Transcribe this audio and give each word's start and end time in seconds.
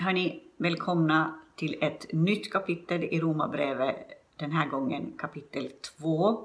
Hörni, 0.00 0.40
välkomna 0.56 1.34
till 1.56 1.76
ett 1.80 2.12
nytt 2.12 2.52
kapitel 2.52 3.04
i 3.04 3.20
Romarbrevet, 3.20 3.96
den 4.36 4.52
här 4.52 4.68
gången 4.68 5.12
kapitel 5.18 5.68
2. 5.98 6.40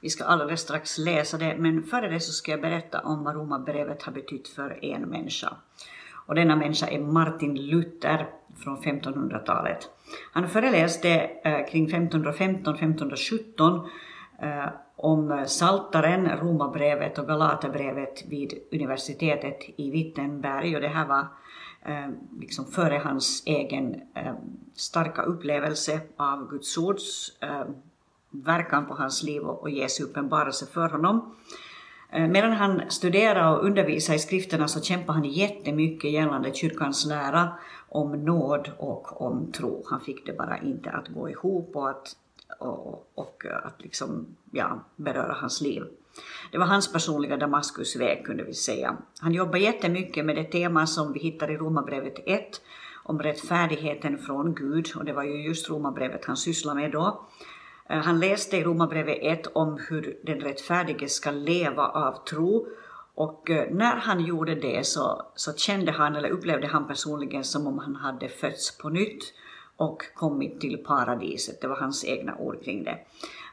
Vi 0.00 0.10
ska 0.10 0.24
alldeles 0.24 0.60
strax 0.60 0.98
läsa 0.98 1.38
det, 1.38 1.56
men 1.58 1.82
före 1.82 2.08
det 2.08 2.20
så 2.20 2.32
ska 2.32 2.50
jag 2.50 2.60
berätta 2.60 3.00
om 3.00 3.24
vad 3.24 3.34
Romarbrevet 3.34 4.02
har 4.02 4.12
betytt 4.12 4.48
för 4.48 4.84
en 4.84 5.02
människa. 5.02 5.56
Och 6.26 6.34
denna 6.34 6.56
människa 6.56 6.86
är 6.86 7.00
Martin 7.00 7.54
Luther 7.54 8.28
från 8.56 8.82
1500-talet. 8.82 9.88
Han 10.32 10.48
föreläste 10.48 11.30
eh, 11.44 11.66
kring 11.66 11.88
1515-1517 11.88 13.88
eh, 14.42 14.66
om 14.96 15.44
Saltaren, 15.46 16.28
Romarbrevet 16.28 17.18
och 17.18 17.26
Galaterbrevet 17.26 18.24
vid 18.28 18.54
universitetet 18.72 19.58
i 19.76 19.90
Wittenberg 19.90 20.74
och 20.74 20.82
det 20.82 20.88
här 20.88 21.06
var 21.06 21.26
Eh, 21.84 22.08
liksom 22.40 22.66
före 22.66 23.00
hans 23.04 23.42
egen 23.46 23.94
eh, 24.14 24.34
starka 24.74 25.22
upplevelse 25.22 26.00
av 26.16 26.50
Guds 26.50 26.78
ords 26.78 27.36
eh, 27.40 27.64
verkan 28.30 28.86
på 28.86 28.94
hans 28.94 29.22
liv 29.22 29.42
och, 29.42 29.70
Jesu 29.70 30.04
uppenbarelse 30.04 30.66
för 30.66 30.88
honom. 30.88 31.36
Medan 32.28 32.52
han 32.52 32.82
studerade 32.88 33.56
och 33.56 33.64
undervisade 33.64 34.16
i 34.16 34.18
skrifterna 34.18 34.68
så 34.68 34.80
kämpade 34.80 35.18
han 35.18 35.28
jättemycket 35.28 36.10
gällande 36.10 36.54
kyrkans 36.54 37.06
lära 37.06 37.48
om 37.88 38.24
nåd 38.24 38.70
och 38.78 39.22
om 39.22 39.52
tro. 39.52 39.84
Han 39.90 40.00
fick 40.00 40.26
det 40.26 40.32
bara 40.32 40.58
inte 40.58 40.90
att 40.90 41.08
gå 41.08 41.30
ihop 41.30 41.76
och 41.76 41.90
att, 41.90 42.16
och, 42.58 43.10
och 43.14 43.44
att 43.64 43.82
liksom, 43.82 44.26
ja, 44.50 44.80
beröra 44.96 45.32
hans 45.32 45.60
liv. 45.60 45.82
Det 46.52 46.58
var 46.58 46.66
hans 46.66 46.92
personliga 46.92 47.36
Damaskusväg 47.36 48.26
kunde 48.26 48.44
vi 48.44 48.54
säga. 48.54 48.96
Han 49.20 49.32
jobbade 49.32 49.58
jättemycket 49.58 50.24
med 50.24 50.36
det 50.36 50.44
tema 50.44 50.86
som 50.86 51.12
vi 51.12 51.20
hittar 51.20 51.50
i 51.50 51.56
Romarbrevet 51.56 52.14
1 52.26 52.60
om 53.04 53.22
rättfärdigheten 53.22 54.18
från 54.18 54.54
Gud 54.54 54.88
och 54.96 55.04
det 55.04 55.12
var 55.12 55.22
ju 55.22 55.46
just 55.46 55.70
Romarbrevet 55.70 56.24
han 56.24 56.36
sysslade 56.36 56.80
med 56.80 56.92
då. 56.92 57.26
Eh, 57.88 57.98
han 57.98 58.20
läste 58.20 58.56
i 58.56 58.64
Romarbrevet 58.64 59.18
1 59.22 59.46
om 59.52 59.78
hur 59.88 60.16
den 60.22 60.40
rättfärdige 60.40 61.08
ska 61.08 61.30
leva 61.30 61.86
av 61.86 62.24
tro 62.24 62.66
och 63.14 63.50
eh, 63.50 63.70
när 63.70 63.96
han 63.96 64.20
gjorde 64.20 64.54
det 64.54 64.86
så, 64.86 65.22
så 65.34 65.52
kände 65.52 65.92
han, 65.92 66.16
eller 66.16 66.30
upplevde 66.30 66.66
han 66.66 66.88
personligen 66.88 67.44
som 67.44 67.66
om 67.66 67.78
han 67.78 67.96
hade 67.96 68.28
fötts 68.28 68.78
på 68.78 68.88
nytt 68.88 69.22
och 69.76 70.02
kommit 70.14 70.60
till 70.60 70.84
paradiset. 70.86 71.60
Det 71.60 71.68
var 71.68 71.76
hans 71.76 72.04
egna 72.04 72.36
ord 72.36 72.64
kring 72.64 72.84
det. 72.84 72.98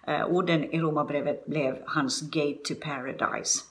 Eh, 0.10 0.26
orden 0.26 0.64
i 0.64 0.80
Romarbrevet 0.80 1.46
blev 1.46 1.78
hans 1.86 2.22
gate 2.22 2.60
to 2.64 2.74
paradise. 2.82 3.64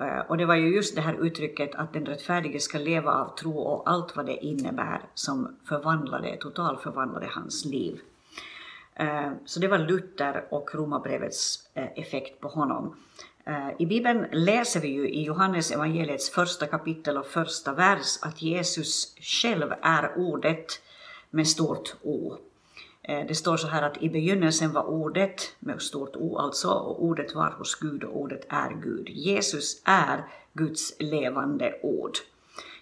Eh, 0.00 0.18
och 0.18 0.36
det 0.36 0.46
var 0.46 0.54
ju 0.54 0.74
just 0.74 0.94
det 0.94 1.00
här 1.00 1.24
uttrycket 1.24 1.74
att 1.74 1.92
den 1.92 2.06
rättfärdige 2.06 2.60
ska 2.60 2.78
leva 2.78 3.12
av 3.12 3.36
tro 3.36 3.58
och 3.58 3.90
allt 3.90 4.16
vad 4.16 4.26
det 4.26 4.44
innebär 4.44 5.00
som 5.14 5.56
förvandlade, 5.68 6.36
totalförvandlade 6.36 7.26
hans 7.26 7.64
liv. 7.64 8.00
Eh, 8.94 9.30
så 9.44 9.60
det 9.60 9.68
var 9.68 9.78
Luther 9.78 10.44
och 10.50 10.74
Romarbrevets 10.74 11.68
effekt 11.74 12.40
på 12.40 12.48
honom. 12.48 12.96
I 13.78 13.86
Bibeln 13.86 14.26
läser 14.32 14.80
vi 14.80 14.88
ju 14.88 15.08
i 15.08 15.22
Johannes 15.22 15.70
evangeliets 15.70 16.30
första 16.30 16.66
kapitel 16.66 17.16
och 17.16 17.26
första 17.26 17.72
vers 17.72 18.18
att 18.22 18.42
Jesus 18.42 19.16
själv 19.20 19.72
är 19.82 20.12
ordet 20.16 20.66
med 21.30 21.48
stort 21.48 21.94
O. 22.02 22.36
Eh, 23.02 23.26
det 23.28 23.34
står 23.34 23.56
så 23.56 23.66
här 23.66 23.82
att 23.82 24.02
i 24.02 24.08
begynnelsen 24.08 24.72
var 24.72 24.82
ordet, 24.82 25.56
med 25.58 25.82
stort 25.82 26.16
O 26.16 26.38
alltså, 26.38 26.68
och 26.68 27.04
ordet 27.04 27.34
var 27.34 27.50
hos 27.50 27.74
Gud 27.74 28.04
och 28.04 28.20
ordet 28.20 28.46
är 28.48 28.70
Gud. 28.82 29.08
Jesus 29.08 29.82
är 29.84 30.24
Guds 30.52 30.94
levande 30.98 31.74
ord. 31.82 32.12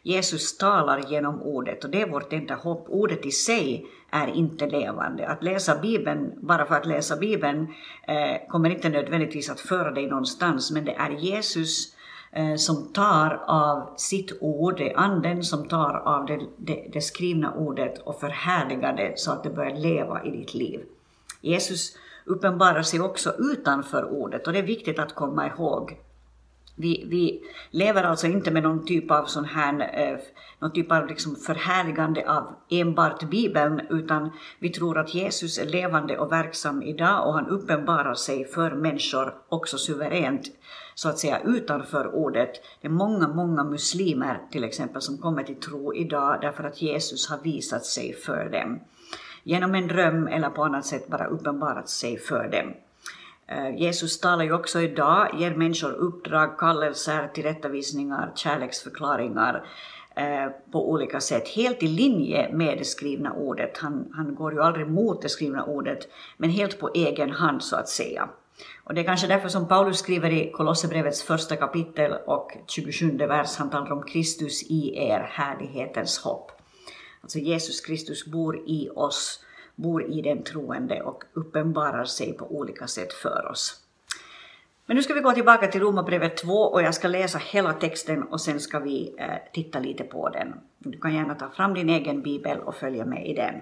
Jesus 0.02 0.58
talar 0.58 0.98
genom 1.08 1.42
ordet 1.42 1.84
och 1.84 1.90
det 1.90 2.02
är 2.02 2.08
vårt 2.08 2.32
enda 2.32 2.54
hopp. 2.54 2.86
Ordet 2.88 3.26
i 3.26 3.30
sig 3.30 3.86
är 4.10 4.28
inte 4.28 4.66
levande. 4.66 5.28
Att 5.28 5.42
läsa 5.42 5.78
Bibeln 5.78 6.32
bara 6.36 6.66
för 6.66 6.74
att 6.74 6.86
läsa 6.86 7.16
Bibeln 7.16 7.66
eh, 8.08 8.48
kommer 8.48 8.70
inte 8.70 8.88
nödvändigtvis 8.88 9.50
att 9.50 9.60
föra 9.60 9.90
dig 9.90 10.06
någonstans, 10.06 10.70
men 10.70 10.84
det 10.84 10.92
är 10.92 11.10
Jesus 11.10 11.94
Eh, 12.32 12.54
som 12.56 12.92
tar 12.92 13.42
av 13.46 13.96
sitt 13.96 14.32
ord, 14.40 14.76
det 14.76 14.92
är 14.92 14.98
anden 14.98 15.42
som 15.42 15.68
tar 15.68 16.02
av 16.04 16.26
det, 16.26 16.40
det, 16.56 16.90
det 16.92 17.00
skrivna 17.00 17.54
ordet 17.54 17.98
och 17.98 18.20
förhärligar 18.20 18.92
det 18.96 19.18
så 19.18 19.32
att 19.32 19.42
det 19.42 19.50
börjar 19.50 19.76
leva 19.76 20.24
i 20.24 20.30
ditt 20.30 20.54
liv. 20.54 20.80
Jesus 21.40 21.96
uppenbarar 22.24 22.82
sig 22.82 23.00
också 23.00 23.34
utanför 23.38 24.04
ordet 24.12 24.46
och 24.46 24.52
det 24.52 24.58
är 24.58 24.62
viktigt 24.62 24.98
att 24.98 25.14
komma 25.14 25.46
ihåg. 25.46 25.98
Vi, 26.80 27.04
vi 27.06 27.42
lever 27.70 28.04
alltså 28.04 28.26
inte 28.26 28.50
med 28.50 28.62
någon 28.62 28.86
typ 28.86 29.10
av 29.10 29.24
sån 29.24 29.44
här, 29.44 29.90
eh, 29.94 30.18
någon 30.58 30.72
typ 30.72 30.92
av 30.92 31.06
liksom 31.06 31.36
förhärligande 31.36 32.30
av 32.30 32.54
enbart 32.70 33.30
Bibeln, 33.30 33.80
utan 33.90 34.30
vi 34.58 34.70
tror 34.70 34.98
att 34.98 35.14
Jesus 35.14 35.58
är 35.58 35.66
levande 35.66 36.18
och 36.18 36.32
verksam 36.32 36.82
idag 36.82 37.26
och 37.26 37.34
han 37.34 37.46
uppenbarar 37.46 38.14
sig 38.14 38.44
för 38.44 38.70
människor 38.70 39.34
också 39.48 39.78
suveränt 39.78 40.46
så 40.98 41.08
att 41.08 41.18
säga 41.18 41.40
utanför 41.44 42.14
ordet. 42.14 42.50
Det 42.80 42.88
är 42.88 42.92
många, 42.92 43.28
många 43.28 43.64
muslimer 43.64 44.40
till 44.50 44.64
exempel 44.64 45.02
som 45.02 45.18
kommer 45.18 45.42
till 45.42 45.60
tro 45.60 45.94
idag 45.94 46.38
därför 46.40 46.64
att 46.64 46.82
Jesus 46.82 47.30
har 47.30 47.38
visat 47.38 47.84
sig 47.84 48.14
för 48.14 48.48
dem. 48.48 48.80
Genom 49.42 49.74
en 49.74 49.88
dröm 49.88 50.28
eller 50.28 50.50
på 50.50 50.64
annat 50.64 50.86
sätt 50.86 51.08
bara 51.08 51.26
uppenbarat 51.26 51.88
sig 51.88 52.18
för 52.18 52.48
dem. 52.48 52.74
Eh, 53.46 53.80
Jesus 53.80 54.20
talar 54.20 54.44
ju 54.44 54.52
också 54.52 54.80
idag, 54.80 55.28
ger 55.38 55.54
människor 55.54 55.92
uppdrag, 55.92 56.58
kallelser, 56.58 57.28
tillrättavisningar, 57.34 58.32
kärleksförklaringar 58.34 59.66
eh, 60.16 60.48
på 60.72 60.90
olika 60.90 61.20
sätt, 61.20 61.48
helt 61.48 61.82
i 61.82 61.88
linje 61.88 62.50
med 62.52 62.78
det 62.78 62.84
skrivna 62.84 63.32
ordet. 63.32 63.78
Han, 63.78 64.12
han 64.14 64.34
går 64.34 64.52
ju 64.52 64.62
aldrig 64.62 64.90
mot 64.90 65.22
det 65.22 65.28
skrivna 65.28 65.64
ordet, 65.64 66.08
men 66.36 66.50
helt 66.50 66.80
på 66.80 66.90
egen 66.94 67.30
hand 67.30 67.62
så 67.62 67.76
att 67.76 67.88
säga. 67.88 68.28
Och 68.84 68.94
det 68.94 69.00
är 69.00 69.04
kanske 69.04 69.26
därför 69.26 69.48
som 69.48 69.68
Paulus 69.68 69.98
skriver 69.98 70.30
i 70.30 70.50
Kolosserbrevets 70.50 71.22
första 71.22 71.56
kapitel 71.56 72.12
och 72.26 72.52
27 72.66 73.16
vers, 73.16 73.56
han 73.56 73.70
talar 73.70 73.92
om 73.92 74.02
Kristus 74.02 74.62
i 74.62 74.96
er, 74.96 75.20
härlighetens 75.32 76.18
hopp. 76.18 76.52
Alltså 77.20 77.38
Jesus 77.38 77.80
Kristus 77.80 78.26
bor 78.26 78.56
i 78.66 78.88
oss, 78.94 79.44
bor 79.74 80.10
i 80.12 80.22
den 80.22 80.42
troende 80.42 81.02
och 81.02 81.24
uppenbarar 81.32 82.04
sig 82.04 82.32
på 82.32 82.56
olika 82.56 82.86
sätt 82.86 83.12
för 83.12 83.48
oss. 83.50 83.80
Men 84.86 84.96
nu 84.96 85.02
ska 85.02 85.14
vi 85.14 85.20
gå 85.20 85.32
tillbaka 85.32 85.66
till 85.66 85.80
Romarbrevet 85.80 86.36
2 86.36 86.52
och 86.52 86.82
jag 86.82 86.94
ska 86.94 87.08
läsa 87.08 87.38
hela 87.38 87.72
texten 87.72 88.22
och 88.22 88.40
sen 88.40 88.60
ska 88.60 88.78
vi 88.78 89.14
eh, 89.18 89.52
titta 89.52 89.78
lite 89.78 90.04
på 90.04 90.28
den. 90.28 90.54
Du 90.78 90.98
kan 90.98 91.14
gärna 91.14 91.34
ta 91.34 91.48
fram 91.48 91.74
din 91.74 91.88
egen 91.88 92.22
bibel 92.22 92.58
och 92.58 92.74
följa 92.74 93.04
med 93.04 93.26
i 93.26 93.34
den. 93.34 93.54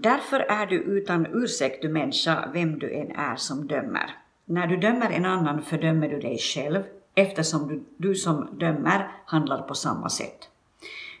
Därför 0.00 0.40
är 0.40 0.66
du 0.66 0.76
utan 0.76 1.26
ursäkt, 1.26 1.82
du 1.82 1.88
människa, 1.88 2.50
vem 2.52 2.78
du 2.78 2.92
än 2.94 3.10
är 3.10 3.36
som 3.36 3.66
dömer. 3.66 4.16
När 4.44 4.66
du 4.66 4.76
dömer 4.76 5.10
en 5.10 5.24
annan 5.24 5.62
fördömer 5.62 6.08
du 6.08 6.20
dig 6.20 6.38
själv, 6.38 6.82
eftersom 7.14 7.68
du, 7.68 7.84
du 7.96 8.14
som 8.14 8.58
dömer 8.58 9.10
handlar 9.24 9.62
på 9.62 9.74
samma 9.74 10.08
sätt. 10.08 10.48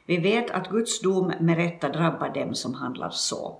Vi 0.06 0.16
vet 0.16 0.50
att 0.50 0.68
Guds 0.68 1.00
dom 1.00 1.32
med 1.40 1.56
rätta 1.56 1.88
drabbar 1.88 2.28
dem 2.28 2.54
som 2.54 2.74
handlar 2.74 3.10
så. 3.10 3.56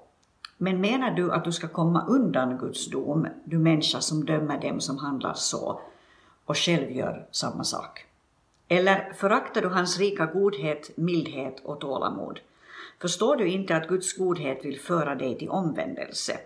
Men 0.57 0.81
menar 0.81 1.11
du 1.11 1.33
att 1.33 1.45
du 1.45 1.53
ska 1.53 1.69
komma 1.69 2.07
undan 2.09 2.59
Guds 2.59 2.91
dom, 2.91 3.27
du 3.45 3.59
människa 3.59 4.01
som 4.01 4.25
dömer 4.25 4.61
dem 4.61 4.81
som 4.81 4.99
handlar 4.99 5.35
så, 5.35 5.81
och 6.45 6.57
själv 6.57 6.91
gör 6.91 7.27
samma 7.31 7.65
sak? 7.65 8.07
Eller 8.69 9.13
föraktar 9.13 9.63
du 9.63 9.69
hans 9.69 9.99
rika 9.99 10.27
godhet, 10.27 10.91
mildhet 10.97 11.61
och 11.65 11.81
tålamod? 11.81 12.41
Förstår 13.01 13.37
du 13.37 13.49
inte 13.49 13.77
att 13.77 13.89
Guds 13.89 14.17
godhet 14.17 14.65
vill 14.65 14.81
föra 14.81 15.15
dig 15.15 15.39
till 15.39 15.49
omvändelse? 15.49 16.39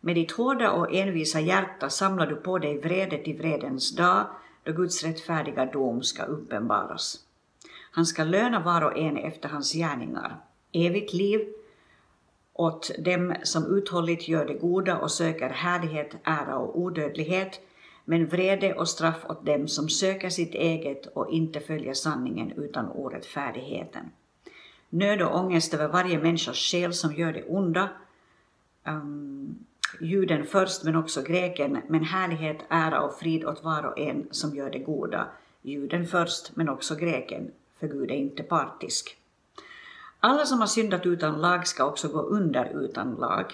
Med 0.00 0.14
ditt 0.14 0.32
hårda 0.32 0.72
och 0.72 0.94
envisa 0.94 1.40
hjärta 1.40 1.90
samlar 1.90 2.26
du 2.26 2.36
på 2.36 2.58
dig 2.58 2.78
vredet 2.78 3.28
i 3.28 3.32
vredens 3.32 3.96
dag, 3.96 4.26
då 4.62 4.72
Guds 4.72 5.04
rättfärdiga 5.04 5.66
dom 5.66 6.02
ska 6.02 6.22
uppenbaras. 6.22 7.18
Han 7.92 8.06
ska 8.06 8.24
löna 8.24 8.60
var 8.60 8.82
och 8.82 8.98
en 8.98 9.16
efter 9.16 9.48
hans 9.48 9.72
gärningar, 9.72 10.36
evigt 10.72 11.12
liv 11.12 11.40
åt 12.52 12.90
dem 12.98 13.34
som 13.42 13.76
uthålligt 13.76 14.28
gör 14.28 14.46
det 14.46 14.54
goda 14.54 14.98
och 14.98 15.10
söker 15.10 15.48
härlighet, 15.48 16.16
ära 16.24 16.56
och 16.56 16.78
odödlighet, 16.78 17.60
men 18.04 18.26
vrede 18.26 18.74
och 18.74 18.88
straff 18.88 19.24
åt 19.28 19.46
dem 19.46 19.68
som 19.68 19.88
söker 19.88 20.28
sitt 20.28 20.54
eget 20.54 21.06
och 21.06 21.30
inte 21.30 21.60
följer 21.60 21.94
sanningen 21.94 22.52
utan 22.52 22.88
orättfärdigheten 22.88 24.10
nöd 24.90 25.22
och 25.22 25.36
ångest 25.36 25.74
över 25.74 25.88
varje 25.88 26.18
människas 26.18 26.56
själ 26.56 26.94
som 26.94 27.14
gör 27.14 27.32
det 27.32 27.44
onda. 27.44 27.88
Um, 28.84 29.64
juden 30.00 30.46
först, 30.46 30.84
men 30.84 30.96
också 30.96 31.22
greken, 31.22 31.82
men 31.88 32.04
härlighet, 32.04 32.58
ära 32.68 33.02
och 33.02 33.18
frid 33.18 33.44
åt 33.44 33.64
var 33.64 33.86
och 33.86 33.98
en 33.98 34.28
som 34.30 34.54
gör 34.54 34.70
det 34.70 34.78
goda. 34.78 35.26
Juden 35.62 36.06
först, 36.06 36.56
men 36.56 36.68
också 36.68 36.94
greken, 36.94 37.50
för 37.80 37.88
Gud 37.88 38.10
är 38.10 38.14
inte 38.14 38.42
partisk. 38.42 39.16
Alla 40.20 40.46
som 40.46 40.60
har 40.60 40.66
syndat 40.66 41.06
utan 41.06 41.40
lag 41.40 41.66
ska 41.66 41.84
också 41.84 42.08
gå 42.08 42.20
under 42.20 42.84
utan 42.84 43.14
lag, 43.14 43.52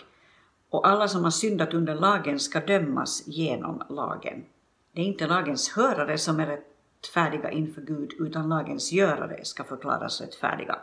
och 0.71 0.89
alla 0.89 1.09
som 1.09 1.25
har 1.25 1.31
syndat 1.31 1.75
under 1.75 1.95
lagen 1.95 2.39
ska 2.41 2.61
dömas 2.61 3.23
genom 3.27 3.83
lagen. 3.89 4.45
Det 4.93 5.01
är 5.01 5.05
inte 5.05 5.27
lagens 5.27 5.69
hörare 5.69 6.19
som 6.19 6.41
är 6.41 6.47
rättfärdiga 6.47 7.51
inför 7.51 7.83
Gud, 7.83 8.13
utan 8.19 8.49
lagens 8.49 8.93
görare 8.93 9.45
ska 9.45 9.65
förklaras 9.65 10.21
rättfärdiga. 10.21 10.79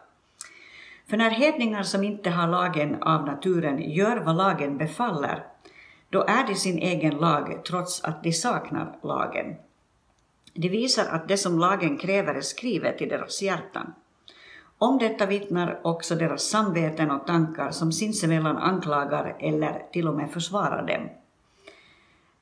För 1.07 1.17
när 1.17 1.29
hedningar 1.29 1.83
som 1.83 2.03
inte 2.03 2.29
har 2.29 2.47
lagen 2.47 3.03
av 3.03 3.25
naturen 3.25 3.91
gör 3.91 4.17
vad 4.17 4.35
lagen 4.35 4.77
befaller, 4.77 5.43
då 6.09 6.21
är 6.21 6.47
de 6.47 6.55
sin 6.55 6.77
egen 6.77 7.17
lag 7.17 7.61
trots 7.67 8.03
att 8.03 8.23
de 8.23 8.33
saknar 8.33 8.99
lagen. 9.03 9.55
Det 10.53 10.69
visar 10.69 11.05
att 11.05 11.27
det 11.27 11.37
som 11.37 11.59
lagen 11.59 11.97
kräver 11.97 12.35
är 12.35 12.41
skrivet 12.41 13.01
i 13.01 13.05
deras 13.05 13.41
hjärtan. 13.41 13.93
Om 14.77 14.97
detta 14.97 15.25
vittnar 15.25 15.79
också 15.83 16.15
deras 16.15 16.43
samveten 16.43 17.11
och 17.11 17.27
tankar 17.27 17.71
som 17.71 17.91
sinsemellan 17.91 18.57
anklagar 18.57 19.35
eller 19.39 19.85
till 19.91 20.07
och 20.07 20.15
med 20.15 20.31
försvarar 20.31 20.87
dem. 20.87 21.09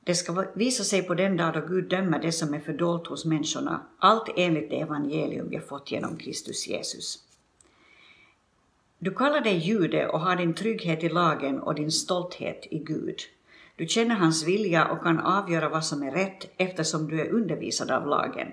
Det 0.04 0.14
ska 0.14 0.44
visa 0.54 0.84
sig 0.84 1.02
på 1.02 1.14
den 1.14 1.36
dag 1.36 1.54
då 1.54 1.60
Gud 1.60 1.88
dömer 1.88 2.18
det 2.18 2.32
som 2.32 2.54
är 2.54 2.60
fördolt 2.60 3.06
hos 3.06 3.24
människorna, 3.24 3.80
allt 3.98 4.28
enligt 4.36 4.70
det 4.70 4.80
evangelium 4.80 5.48
vi 5.48 5.56
har 5.56 5.62
fått 5.62 5.90
genom 5.90 6.16
Kristus 6.16 6.68
Jesus. 6.68 7.18
Du 9.04 9.10
kallar 9.10 9.40
dig 9.40 9.58
jude 9.58 10.08
och 10.08 10.20
har 10.20 10.36
din 10.36 10.54
trygghet 10.54 11.04
i 11.04 11.08
lagen 11.08 11.60
och 11.60 11.74
din 11.74 11.90
stolthet 11.90 12.66
i 12.70 12.78
Gud. 12.78 13.18
Du 13.76 13.86
känner 13.86 14.14
hans 14.14 14.46
vilja 14.46 14.88
och 14.88 15.02
kan 15.02 15.18
avgöra 15.18 15.68
vad 15.68 15.84
som 15.84 16.02
är 16.02 16.10
rätt 16.10 16.50
eftersom 16.56 17.08
du 17.08 17.20
är 17.20 17.30
undervisad 17.30 17.90
av 17.90 18.06
lagen. 18.06 18.48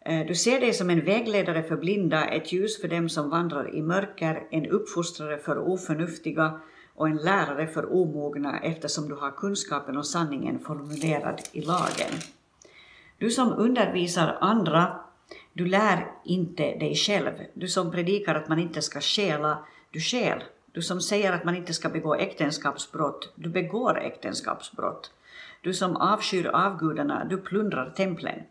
Eh, 0.00 0.26
du 0.26 0.34
ser 0.34 0.60
dig 0.60 0.72
som 0.72 0.90
en 0.90 1.04
vägledare 1.04 1.62
för 1.62 1.76
blinda, 1.76 2.24
ett 2.24 2.52
ljus 2.52 2.80
för 2.80 2.88
dem 2.88 3.08
som 3.08 3.30
vandrar 3.30 3.74
i 3.74 3.82
mörker, 3.82 4.42
en 4.50 4.66
uppfostrare 4.66 5.38
för 5.38 5.58
oförnuftiga 5.58 6.60
och 6.94 7.08
en 7.08 7.16
lärare 7.16 7.66
för 7.66 7.92
omogna 7.92 8.60
eftersom 8.60 9.08
du 9.08 9.14
har 9.14 9.30
kunskapen 9.30 9.96
och 9.96 10.06
sanningen 10.06 10.58
formulerad 10.58 11.40
i 11.52 11.60
lagen. 11.60 12.12
Du 13.18 13.30
som 13.30 13.52
undervisar 13.52 14.38
andra, 14.40 15.00
du 15.56 15.66
lär 15.66 16.06
inte 16.24 16.62
dig 16.62 16.94
själv. 16.94 17.32
Du 17.54 17.68
som 17.68 17.90
predikar 17.90 18.34
att 18.34 18.48
man 18.48 18.58
inte 18.58 18.82
ska 18.82 19.00
stjäla, 19.00 19.58
du 19.90 20.00
stjäl. 20.00 20.44
Du 20.72 20.82
som 20.82 21.00
säger 21.00 21.32
att 21.32 21.44
man 21.44 21.56
inte 21.56 21.74
ska 21.74 21.88
begå 21.88 22.14
äktenskapsbrott, 22.14 23.32
du 23.34 23.48
begår 23.48 23.98
äktenskapsbrott. 23.98 25.10
Du 25.60 25.74
som 25.74 25.96
avskyr 25.96 26.46
avgudarna, 26.46 27.24
du 27.24 27.36
plundrar 27.36 27.90
templen. 27.90 28.42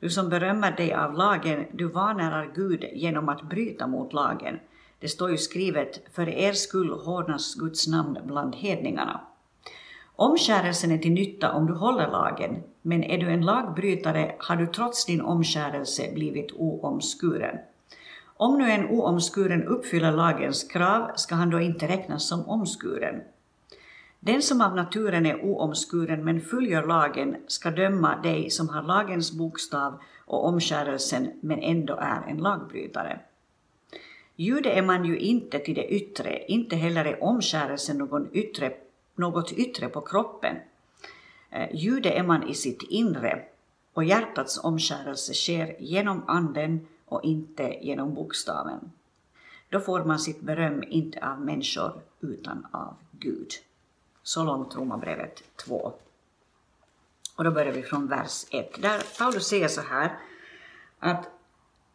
Du 0.00 0.10
som 0.10 0.28
berömmer 0.28 0.76
dig 0.76 0.94
av 0.94 1.14
lagen, 1.14 1.64
du 1.72 1.88
vanärar 1.88 2.52
Gud 2.54 2.84
genom 2.92 3.28
att 3.28 3.42
bryta 3.42 3.86
mot 3.86 4.12
lagen. 4.12 4.58
Det 4.98 5.08
står 5.08 5.30
ju 5.30 5.38
skrivet, 5.38 6.00
för 6.12 6.28
er 6.28 6.52
skull 6.52 6.90
hårdnas 6.90 7.54
Guds 7.54 7.86
namn 7.88 8.18
bland 8.24 8.54
hedningarna. 8.54 9.20
Omskärelsen 10.16 10.90
är 10.90 10.98
till 10.98 11.12
nytta 11.12 11.52
om 11.52 11.66
du 11.66 11.72
håller 11.72 12.08
lagen, 12.08 12.62
men 12.86 13.04
är 13.04 13.18
du 13.18 13.30
en 13.30 13.44
lagbrytare 13.44 14.34
har 14.38 14.56
du 14.56 14.66
trots 14.66 15.06
din 15.06 15.20
omskärelse 15.20 16.12
blivit 16.14 16.52
oomskuren. 16.52 17.58
Om 18.36 18.58
nu 18.58 18.70
en 18.70 18.88
oomskuren 18.88 19.64
uppfyller 19.64 20.12
lagens 20.12 20.64
krav 20.64 21.10
ska 21.16 21.34
han 21.34 21.50
då 21.50 21.60
inte 21.60 21.88
räknas 21.88 22.28
som 22.28 22.48
omskuren. 22.48 23.20
Den 24.20 24.42
som 24.42 24.60
av 24.60 24.74
naturen 24.76 25.26
är 25.26 25.44
oomskuren 25.44 26.24
men 26.24 26.40
följer 26.40 26.86
lagen 26.86 27.36
ska 27.46 27.70
döma 27.70 28.16
dig 28.22 28.50
som 28.50 28.68
har 28.68 28.82
lagens 28.82 29.32
bokstav 29.32 29.98
och 30.26 30.46
omskärelsen 30.46 31.30
men 31.40 31.62
ändå 31.62 31.94
är 31.94 32.22
en 32.28 32.38
lagbrytare. 32.38 33.20
Jude 34.36 34.70
är 34.70 34.82
man 34.82 35.04
ju 35.04 35.18
inte 35.18 35.58
till 35.58 35.74
det 35.74 35.94
yttre, 35.94 36.44
inte 36.48 36.76
heller 36.76 37.04
är 37.04 37.24
omskärelsen 37.24 37.98
någon 37.98 38.28
yttre, 38.32 38.72
något 39.16 39.52
yttre 39.52 39.88
på 39.88 40.00
kroppen. 40.00 40.56
Eh, 41.54 41.68
jude 41.74 42.10
är 42.10 42.22
man 42.22 42.48
i 42.48 42.54
sitt 42.54 42.82
inre 42.82 43.44
och 43.92 44.04
hjärtats 44.04 44.64
omskärelse 44.64 45.34
sker 45.34 45.76
genom 45.78 46.24
anden 46.26 46.86
och 47.04 47.24
inte 47.24 47.78
genom 47.80 48.14
bokstaven. 48.14 48.92
Då 49.68 49.80
får 49.80 50.04
man 50.04 50.18
sitt 50.18 50.40
beröm 50.40 50.82
inte 50.88 51.26
av 51.26 51.40
människor 51.40 52.02
utan 52.20 52.66
av 52.70 52.94
Gud. 53.10 53.50
Så 54.22 54.44
långt 54.44 54.76
Romarbrevet 54.76 55.42
2. 55.56 55.92
Och 57.36 57.44
då 57.44 57.50
börjar 57.50 57.72
vi 57.72 57.82
från 57.82 58.06
vers 58.06 58.44
1, 58.50 58.82
där 58.82 59.18
Paulus 59.18 59.46
säger 59.46 59.68
så 59.68 59.80
här 59.80 60.18
att 60.98 61.28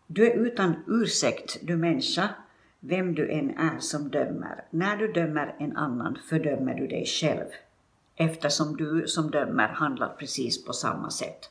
du 0.08 0.28
är 0.28 0.36
utan 0.36 0.76
ursäkt, 0.88 1.58
du 1.62 1.78
människa, 1.78 2.30
vem 2.80 3.16
du 3.16 3.32
än 3.32 3.58
är 3.58 3.80
som 3.80 4.10
dömer. 4.10 4.66
När 4.70 4.98
du 4.98 5.12
dömer 5.12 5.56
en 5.60 5.78
annan 5.78 6.20
fördömer 6.30 6.74
du 6.74 6.88
dig 6.88 7.06
själv, 7.06 7.48
eftersom 8.20 8.78
du 8.78 9.08
som 9.08 9.32
dömer 9.32 9.68
handlar 9.68 10.10
precis 10.10 10.66
på 10.66 10.74
samma 10.74 11.10
sätt. 11.10 11.50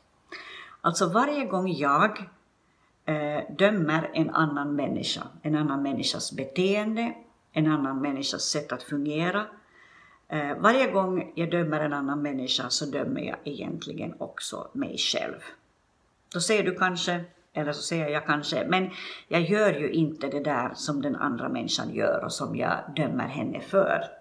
Alltså 0.81 1.09
varje 1.09 1.45
gång 1.45 1.73
jag 1.73 2.29
eh, 3.05 3.55
dömer 3.59 4.11
en 4.15 4.31
annan 4.31 4.77
människa, 4.77 5.23
en 5.43 5.55
annan 5.57 5.83
människas 5.83 6.33
beteende, 6.33 7.15
en 7.53 7.67
annan 7.67 8.01
människas 8.01 8.43
sätt 8.43 8.73
att 8.73 8.83
fungera, 8.83 9.47
eh, 10.29 10.57
varje 10.59 10.91
gång 10.91 11.33
jag 11.35 11.51
dömer 11.51 11.81
en 11.81 11.93
annan 11.93 12.23
människa 12.23 12.71
så 12.71 12.87
dömer 12.87 13.21
jag 13.21 13.37
egentligen 13.45 14.15
också 14.19 14.69
mig 14.73 14.99
själv. 14.99 15.41
Då 16.33 16.41
säger 16.41 16.65
du 16.65 16.75
kanske, 16.75 17.25
eller 17.53 17.73
så 17.73 17.83
säger 17.83 18.09
jag 18.09 18.27
kanske, 18.27 18.67
men 18.69 18.91
jag 19.29 19.43
gör 19.43 19.73
ju 19.73 19.91
inte 19.91 20.29
det 20.29 20.41
där 20.41 20.71
som 20.75 21.03
den 21.03 21.17
andra 21.17 21.49
människan 21.49 21.95
gör 21.95 22.25
och 22.25 22.33
som 22.33 22.57
jag 22.57 22.79
dömer 22.97 23.29
henne 23.29 23.61
för. 23.61 24.19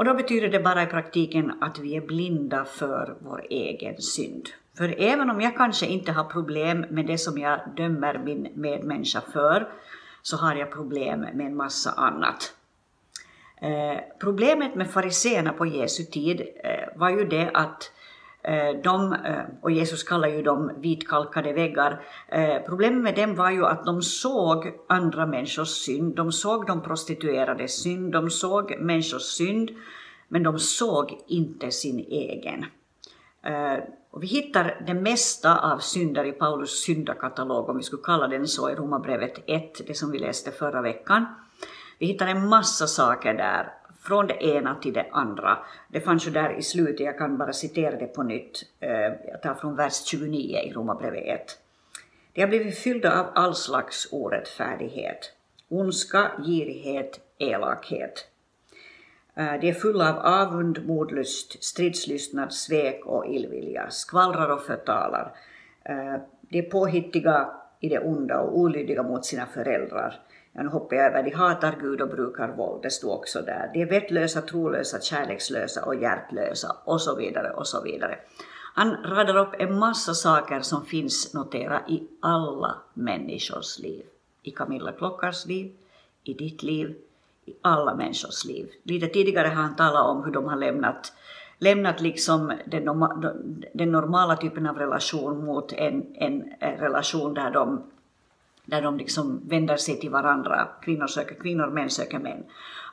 Och 0.00 0.06
då 0.06 0.14
betyder 0.14 0.48
det 0.48 0.60
bara 0.60 0.82
i 0.82 0.86
praktiken 0.86 1.52
att 1.60 1.78
vi 1.78 1.96
är 1.96 2.00
blinda 2.00 2.64
för 2.64 3.16
vår 3.18 3.46
egen 3.50 4.02
synd. 4.02 4.48
För 4.78 4.94
även 4.98 5.30
om 5.30 5.40
jag 5.40 5.56
kanske 5.56 5.86
inte 5.86 6.12
har 6.12 6.24
problem 6.24 6.86
med 6.90 7.06
det 7.06 7.18
som 7.18 7.38
jag 7.38 7.60
dömer 7.76 8.18
min 8.18 8.48
medmänniska 8.54 9.20
för, 9.32 9.68
så 10.22 10.36
har 10.36 10.54
jag 10.54 10.72
problem 10.72 11.20
med 11.20 11.46
en 11.46 11.56
massa 11.56 11.90
annat. 11.90 12.54
Eh, 13.62 14.00
problemet 14.20 14.74
med 14.74 14.90
fariseerna 14.90 15.52
på 15.52 15.66
Jesu 15.66 16.04
tid 16.04 16.40
eh, 16.40 16.98
var 16.98 17.10
ju 17.10 17.24
det 17.24 17.50
att 17.54 17.92
Eh, 17.99 17.99
Eh, 18.42 18.82
de, 18.82 19.12
eh, 19.12 19.42
och 19.60 19.70
Jesus 19.70 20.02
kallar 20.02 20.28
ju 20.28 20.42
dem 20.42 20.72
vitkalkade 20.76 21.52
väggar. 21.52 22.00
Eh, 22.28 22.58
problemet 22.66 23.02
med 23.02 23.14
dem 23.14 23.34
var 23.36 23.50
ju 23.50 23.66
att 23.66 23.84
de 23.84 24.02
såg 24.02 24.72
andra 24.88 25.26
människors 25.26 25.68
synd, 25.68 26.16
de 26.16 26.32
såg 26.32 26.66
de 26.66 26.82
prostituerades 26.82 27.82
synd, 27.82 28.12
de 28.12 28.30
såg 28.30 28.80
människors 28.80 29.22
synd, 29.22 29.70
men 30.28 30.42
de 30.42 30.58
såg 30.58 31.18
inte 31.26 31.70
sin 31.70 31.98
egen. 31.98 32.64
Och 34.10 34.22
vi 34.22 34.26
hittar 34.26 34.82
det 34.86 34.94
mesta 34.94 35.72
av 35.72 35.78
synder 35.78 36.24
i 36.24 36.32
Paulus 36.32 36.84
syndakatalog, 36.84 37.68
om 37.68 37.76
vi 37.76 37.82
skulle 37.82 38.02
kalla 38.02 38.28
den 38.28 38.48
så, 38.48 38.70
i 38.70 38.74
Romarbrevet 38.74 39.38
1, 39.46 39.86
det 39.86 39.94
som 39.94 40.10
vi 40.10 40.18
läste 40.18 40.50
förra 40.50 40.82
veckan. 40.82 41.26
Vi 41.98 42.06
hittar 42.06 42.26
en 42.26 42.48
massa 42.48 42.86
saker 42.86 43.34
där 43.34 43.72
från 44.02 44.26
det 44.26 44.44
ena 44.44 44.74
till 44.74 44.92
det 44.92 45.06
andra. 45.12 45.58
Det 45.88 46.00
fanns 46.00 46.26
ju 46.26 46.30
där 46.30 46.58
i 46.58 46.62
slutet, 46.62 47.00
jag 47.00 47.18
kan 47.18 47.38
bara 47.38 47.52
citera 47.52 47.96
det 47.96 48.06
på 48.06 48.22
nytt. 48.22 48.62
Eh, 48.80 48.90
jag 49.28 49.42
tar 49.42 49.54
från 49.54 49.76
vers 49.76 50.04
29 50.06 50.58
i 50.58 50.72
Romarbrevet 50.72 51.24
1. 51.24 51.58
De 52.32 52.40
har 52.40 52.48
blivit 52.48 52.78
fyllda 52.78 53.20
av 53.20 53.26
all 53.34 53.54
slags 53.54 54.08
orättfärdighet, 54.12 55.32
ondska, 55.68 56.30
girighet, 56.46 57.20
elakhet. 57.38 58.26
Eh, 59.34 59.60
de 59.60 59.68
är 59.68 59.72
fulla 59.72 60.14
av 60.14 60.18
avund, 60.18 60.86
modlust, 60.86 61.64
stridslystnad, 61.64 62.52
svek 62.52 63.06
och 63.06 63.26
illvilja, 63.26 63.90
skvallrar 63.90 64.48
och 64.48 64.62
förtalar. 64.62 65.32
Eh, 65.84 66.16
de 66.40 66.58
är 66.58 66.70
påhittiga 66.70 67.50
i 67.80 67.88
det 67.88 67.98
onda 67.98 68.40
och 68.40 68.58
olydiga 68.58 69.02
mot 69.02 69.24
sina 69.24 69.46
föräldrar. 69.46 70.20
Nu 70.52 70.68
hoppar 70.68 70.96
jag 70.96 71.06
över, 71.06 71.22
de 71.22 71.30
hatar 71.30 71.76
Gud 71.80 72.00
och 72.00 72.08
brukar 72.08 72.48
våld, 72.48 72.82
det 72.82 72.90
stod 72.90 73.12
också 73.12 73.42
där. 73.42 73.70
De 73.74 73.82
är 73.82 73.86
vettlösa, 73.86 74.40
trolösa, 74.40 75.00
kärlekslösa 75.00 75.84
och 75.84 75.94
hjärtlösa 75.94 76.76
och 76.84 77.00
så 77.00 77.16
vidare 77.16 77.50
och 77.50 77.66
så 77.66 77.82
vidare. 77.82 78.18
Han 78.74 78.96
radar 79.04 79.36
upp 79.36 79.54
en 79.58 79.78
massa 79.78 80.14
saker 80.14 80.60
som 80.60 80.84
finns 80.84 81.34
notera 81.34 81.80
i 81.88 82.08
alla 82.20 82.76
människors 82.94 83.78
liv. 83.78 84.04
I 84.42 84.50
Camilla 84.50 84.92
Klockars 84.92 85.46
liv, 85.46 85.72
i 86.24 86.34
ditt 86.34 86.62
liv, 86.62 86.94
i 87.44 87.52
alla 87.62 87.94
människors 87.94 88.44
liv. 88.44 88.70
Lite 88.82 89.06
tidigare 89.06 89.48
har 89.48 89.62
han 89.62 89.76
talat 89.76 90.06
om 90.06 90.24
hur 90.24 90.32
de 90.32 90.44
har 90.44 90.56
lämnat, 90.56 91.12
lämnat 91.58 92.00
liksom 92.00 92.52
den, 92.66 92.84
den 93.74 93.92
normala 93.92 94.36
typen 94.36 94.66
av 94.66 94.78
relation 94.78 95.44
mot 95.44 95.72
en, 95.72 96.14
en 96.14 96.42
relation 96.60 97.34
där 97.34 97.50
de 97.50 97.82
där 98.70 98.82
de 98.82 98.98
liksom 98.98 99.48
vänder 99.48 99.76
sig 99.76 100.00
till 100.00 100.10
varandra. 100.10 100.68
Kvinnor 100.82 101.06
söker 101.06 101.34
kvinnor, 101.34 101.66
män 101.66 101.90
söker 101.90 102.18
män. 102.18 102.44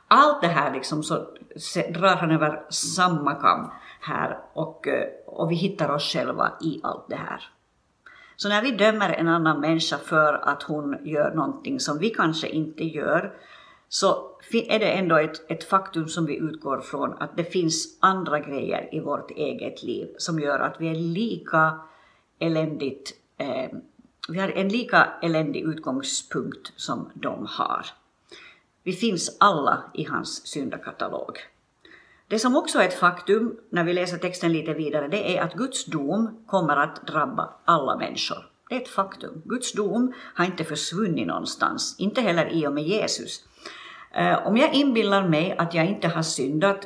Allt 0.08 0.42
det 0.42 0.48
här 0.48 0.74
liksom 0.74 1.04
så 1.04 1.16
drar 1.90 2.16
han 2.16 2.32
över 2.32 2.66
samma 2.70 3.36
kam 3.36 3.72
här 4.02 4.40
och, 4.54 4.88
eh, 4.88 5.08
och 5.26 5.52
vi 5.52 5.56
hittar 5.56 5.90
oss 5.90 6.14
själva 6.14 6.52
i 6.62 6.80
allt 6.84 7.10
det 7.10 7.16
här. 7.16 7.50
Så 8.36 8.50
när 8.50 8.62
vi 8.62 8.72
dömer 8.72 9.10
en 9.10 9.28
annan 9.28 9.62
människa 9.62 9.98
för 9.98 10.34
att 10.34 10.64
hon 10.64 10.98
gör 11.04 11.32
någonting 11.36 11.80
som 11.80 12.00
vi 12.00 12.10
kanske 12.10 12.48
inte 12.48 12.84
gör, 12.84 13.34
så 13.90 14.38
är 14.52 14.80
det 14.80 14.92
ändå 14.92 15.16
ett, 15.16 15.52
ett 15.52 15.64
faktum 15.64 16.08
som 16.08 16.26
vi 16.26 16.38
utgår 16.38 16.80
från 16.80 17.14
att 17.14 17.38
det 17.38 17.44
finns 17.44 17.98
andra 18.02 18.40
grejer 18.40 18.90
i 18.92 19.00
vårt 19.00 19.32
eget 19.32 19.84
liv 19.84 20.08
som 20.18 20.40
gör 20.40 20.60
att 20.60 20.82
vi 20.82 20.90
är 20.90 20.96
lika 20.96 21.80
eländigt 22.40 23.14
eh, 23.38 23.70
vi 24.34 24.40
har 24.40 24.50
en 24.50 24.70
lika 24.70 25.14
eländig 25.22 25.62
utgångspunkt 25.62 26.74
som 26.76 27.12
de 27.14 27.46
har. 27.50 27.86
Vi 28.84 28.94
finns 28.94 29.38
alla 29.40 29.84
i 29.94 30.04
hans 30.04 30.48
syndakatalog. 30.48 31.38
Det 32.28 32.40
som 32.40 32.56
också 32.56 32.80
är 32.80 32.88
ett 32.88 33.00
faktum 33.00 33.58
när 33.70 33.84
vi 33.84 33.94
läser 33.94 34.18
texten 34.18 34.54
lite 34.54 34.74
vidare, 34.74 35.08
det 35.08 35.38
är 35.38 35.42
att 35.42 35.54
Guds 35.54 35.86
dom 35.86 36.44
kommer 36.48 36.78
att 36.78 37.08
drabba 37.08 37.54
alla 37.66 37.98
människor. 37.98 38.50
Det 38.70 38.76
är 38.76 38.82
ett 38.82 38.88
faktum. 38.88 39.42
Guds 39.46 39.74
dom 39.74 40.14
har 40.36 40.46
inte 40.46 40.64
försvunnit 40.64 41.28
någonstans, 41.28 41.96
inte 42.00 42.22
heller 42.22 42.54
i 42.54 42.68
och 42.68 42.74
med 42.74 42.84
Jesus. 42.84 43.44
Eh, 44.12 44.48
om 44.48 44.58
jag 44.58 44.74
inbillar 44.74 45.28
mig 45.28 45.56
att 45.58 45.74
jag 45.74 45.86
inte 45.86 46.08
har 46.08 46.22
syndat, 46.22 46.86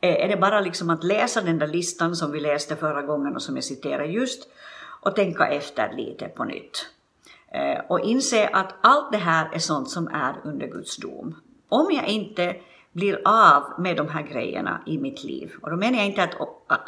eh, 0.00 0.24
är 0.24 0.28
det 0.28 0.36
bara 0.36 0.60
liksom 0.60 0.90
att 0.90 1.04
läsa 1.04 1.40
den 1.40 1.58
där 1.58 1.66
listan 1.66 2.16
som 2.16 2.32
vi 2.32 2.40
läste 2.40 2.76
förra 2.76 3.02
gången 3.02 3.34
och 3.34 3.42
som 3.42 3.54
jag 3.54 3.64
citerade 3.64 4.06
just, 4.06 4.48
och 5.04 5.16
tänka 5.16 5.46
efter 5.46 5.92
lite 5.92 6.28
på 6.28 6.44
nytt. 6.44 6.86
Eh, 7.52 7.80
och 7.88 8.00
inse 8.00 8.48
att 8.48 8.74
allt 8.80 9.12
det 9.12 9.18
här 9.18 9.50
är 9.52 9.58
sånt 9.58 9.90
som 9.90 10.08
är 10.08 10.40
under 10.44 10.66
Guds 10.66 10.96
dom. 10.96 11.34
Om 11.68 11.90
jag 11.92 12.08
inte 12.08 12.56
blir 12.92 13.20
av 13.24 13.62
med 13.78 13.96
de 13.96 14.08
här 14.08 14.22
grejerna 14.22 14.82
i 14.86 14.98
mitt 14.98 15.24
liv. 15.24 15.52
Och 15.62 15.70
då 15.70 15.76
menar 15.76 15.98
jag 15.98 16.06
inte 16.06 16.22
att, 16.22 16.34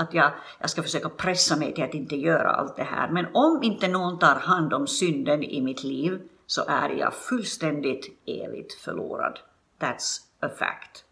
att 0.00 0.14
jag, 0.14 0.32
jag 0.60 0.70
ska 0.70 0.82
försöka 0.82 1.08
pressa 1.08 1.56
mig 1.56 1.74
till 1.74 1.84
att 1.84 1.94
inte 1.94 2.16
göra 2.16 2.50
allt 2.50 2.76
det 2.76 2.82
här. 2.82 3.10
Men 3.10 3.26
om 3.34 3.62
inte 3.62 3.88
någon 3.88 4.18
tar 4.18 4.34
hand 4.34 4.74
om 4.74 4.86
synden 4.86 5.42
i 5.42 5.60
mitt 5.60 5.84
liv 5.84 6.20
så 6.46 6.64
är 6.68 6.88
jag 6.88 7.14
fullständigt 7.14 8.22
evigt 8.26 8.72
förlorad. 8.72 9.38
That's 9.80 10.20
a 10.40 10.48
fact. 10.58 11.04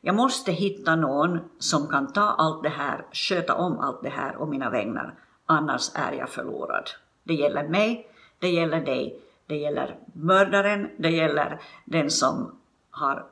Jag 0.00 0.14
måste 0.14 0.52
hitta 0.52 0.96
någon 0.96 1.38
som 1.58 1.88
kan 1.88 2.12
ta 2.12 2.20
allt 2.20 2.62
det 2.62 2.68
här, 2.68 3.06
sköta 3.12 3.54
om 3.54 3.78
allt 3.78 4.02
det 4.02 4.08
här 4.08 4.36
och 4.36 4.48
mina 4.48 4.70
vägnar. 4.70 5.14
Annars 5.50 5.90
är 5.94 6.12
jag 6.12 6.28
förlorad. 6.28 6.90
Det 7.24 7.34
gäller 7.34 7.68
mig, 7.68 8.06
det 8.38 8.48
gäller 8.48 8.80
dig, 8.80 9.20
det 9.46 9.56
gäller 9.56 9.98
mördaren, 10.12 10.90
det 10.96 11.10
gäller 11.10 11.60
den 11.84 12.10
som 12.10 12.58
har 12.90 13.26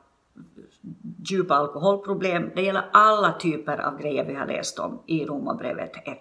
djupa 1.17 1.55
alkoholproblem. 1.55 2.49
Det 2.55 2.61
gäller 2.61 2.85
alla 2.93 3.31
typer 3.33 3.77
av 3.77 4.01
grejer 4.01 4.25
vi 4.25 4.33
har 4.33 4.45
läst 4.45 4.79
om 4.79 4.99
i 5.05 5.25
Romarbrevet 5.25 6.07
1. 6.07 6.17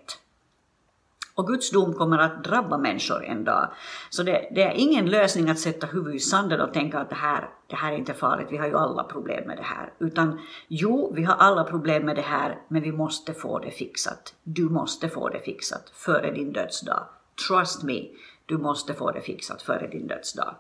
Och 1.39 1.47
Guds 1.47 1.71
dom 1.71 1.95
kommer 1.95 2.19
att 2.19 2.45
drabba 2.45 2.79
människor 2.79 3.25
en 3.25 3.45
dag. 3.45 3.71
Så 4.11 4.23
det, 4.23 4.49
det, 4.55 4.63
är 4.63 4.73
ingen 4.75 5.07
lösning 5.07 5.51
att 5.51 5.59
sätta 5.59 5.87
huvudet 5.87 6.15
i 6.15 6.19
sanden 6.19 6.61
och 6.61 6.73
tänka 6.73 6.99
att 6.99 7.09
det 7.09 7.15
här, 7.15 7.49
det 7.67 7.77
här 7.77 7.93
är 7.93 7.97
inte 7.97 8.15
farligt, 8.15 8.47
vi 8.51 8.57
har 8.57 8.67
ju 8.67 8.77
alla 8.77 9.05
problem 9.05 9.47
med 9.47 9.57
det 9.57 9.63
här. 9.63 9.93
Utan 9.99 10.41
jo, 10.69 11.13
vi 11.17 11.25
har 11.25 11.35
alla 11.35 11.65
problem 11.65 12.05
med 12.05 12.17
det 12.17 12.23
här, 12.23 12.59
men 12.69 12.83
vi 12.83 12.93
måste 12.93 13.35
få 13.35 13.59
det 13.59 13.71
fixat. 13.71 14.35
Du 14.43 14.69
måste 14.69 15.09
få 15.09 15.29
det 15.29 15.41
fixat 15.41 15.91
före 15.95 16.31
din 16.31 16.53
dödsdag. 16.53 17.03
Trust 17.49 17.83
me, 17.83 18.03
du 18.47 18.59
måste 18.59 18.95
få 18.95 19.11
det 19.11 19.21
fixat 19.21 19.63
före 19.63 19.87
din 19.87 20.07
dödsdag. 20.07 20.55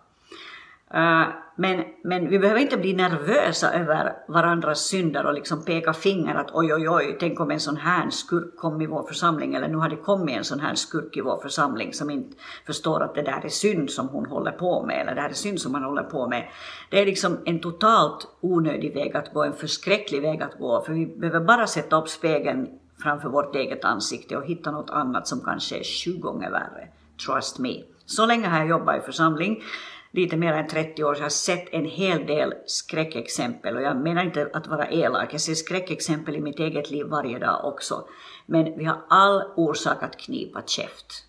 Eh, 0.94 1.26
men, 1.60 1.84
men 2.04 2.28
vi 2.28 2.38
behöver 2.38 2.60
inte 2.60 2.76
bli 2.76 2.92
nervösa 2.92 3.72
över 3.72 4.12
varandras 4.28 4.80
synder 4.80 5.26
och 5.26 5.34
liksom 5.34 5.64
peka 5.64 5.92
finger 5.92 6.34
att 6.34 6.50
oj, 6.52 6.74
oj, 6.74 6.88
oj, 6.88 7.16
tänk 7.20 7.40
om 7.40 7.50
en 7.50 7.60
sån 7.60 7.76
här 7.76 8.10
skurk 8.10 8.56
kom 8.56 8.80
i 8.80 8.86
vår 8.86 9.02
församling 9.02 9.54
eller 9.54 9.68
nu 9.68 9.76
har 9.76 9.88
det 9.88 9.96
kommit 9.96 10.36
en 10.36 10.44
sån 10.44 10.60
här 10.60 10.74
skurk 10.74 11.16
i 11.16 11.20
vår 11.20 11.40
församling 11.42 11.92
som 11.92 12.10
inte 12.10 12.36
förstår 12.66 13.02
att 13.02 13.14
det 13.14 13.22
där 13.22 13.44
är 13.44 13.48
synd 13.48 13.90
som 13.90 14.08
hon 14.08 14.26
håller 14.26 14.52
på 14.52 14.86
med 14.86 15.00
eller 15.00 15.14
det 15.14 15.20
här 15.20 15.28
är 15.28 15.34
synd 15.34 15.60
som 15.60 15.74
han 15.74 15.84
håller 15.84 16.02
på 16.02 16.28
med. 16.28 16.48
Det 16.90 17.00
är 17.00 17.06
liksom 17.06 17.38
en 17.44 17.60
totalt 17.60 18.28
onödig 18.40 18.94
väg 18.94 19.16
att 19.16 19.32
gå, 19.32 19.44
en 19.44 19.52
förskräcklig 19.52 20.22
väg 20.22 20.42
att 20.42 20.58
gå 20.58 20.82
för 20.82 20.92
vi 20.92 21.06
behöver 21.06 21.40
bara 21.40 21.66
sätta 21.66 21.96
upp 21.96 22.08
spegeln 22.08 22.68
framför 23.02 23.28
vårt 23.28 23.56
eget 23.56 23.84
ansikte 23.84 24.36
och 24.36 24.46
hitta 24.46 24.70
något 24.70 24.90
annat 24.90 25.28
som 25.28 25.40
kanske 25.40 25.78
är 25.78 25.84
sju 25.84 26.18
gånger 26.18 26.50
värre. 26.50 26.88
Trust 27.26 27.58
me. 27.58 27.82
Så 28.06 28.26
länge 28.26 28.48
har 28.48 28.58
jag 28.58 28.68
jobbat 28.68 28.96
i 28.96 29.00
församling 29.00 29.62
lite 30.10 30.36
mer 30.36 30.52
än 30.52 30.68
30 30.68 31.04
år 31.04 31.14
så 31.14 31.20
har 31.20 31.24
jag 31.24 31.32
sett 31.32 31.74
en 31.74 31.84
hel 31.84 32.26
del 32.26 32.54
skräckexempel 32.66 33.76
och 33.76 33.82
jag 33.82 33.96
menar 33.96 34.24
inte 34.24 34.50
att 34.52 34.66
vara 34.66 34.90
elak, 34.90 35.34
jag 35.34 35.40
ser 35.40 35.54
skräckexempel 35.54 36.36
i 36.36 36.40
mitt 36.40 36.58
eget 36.58 36.90
liv 36.90 37.06
varje 37.06 37.38
dag 37.38 37.64
också. 37.64 38.04
Men 38.46 38.78
vi 38.78 38.84
har 38.84 39.00
all 39.08 39.42
orsak 39.56 40.02
att 40.02 40.16
knipa 40.16 40.62
käft. 40.66 41.24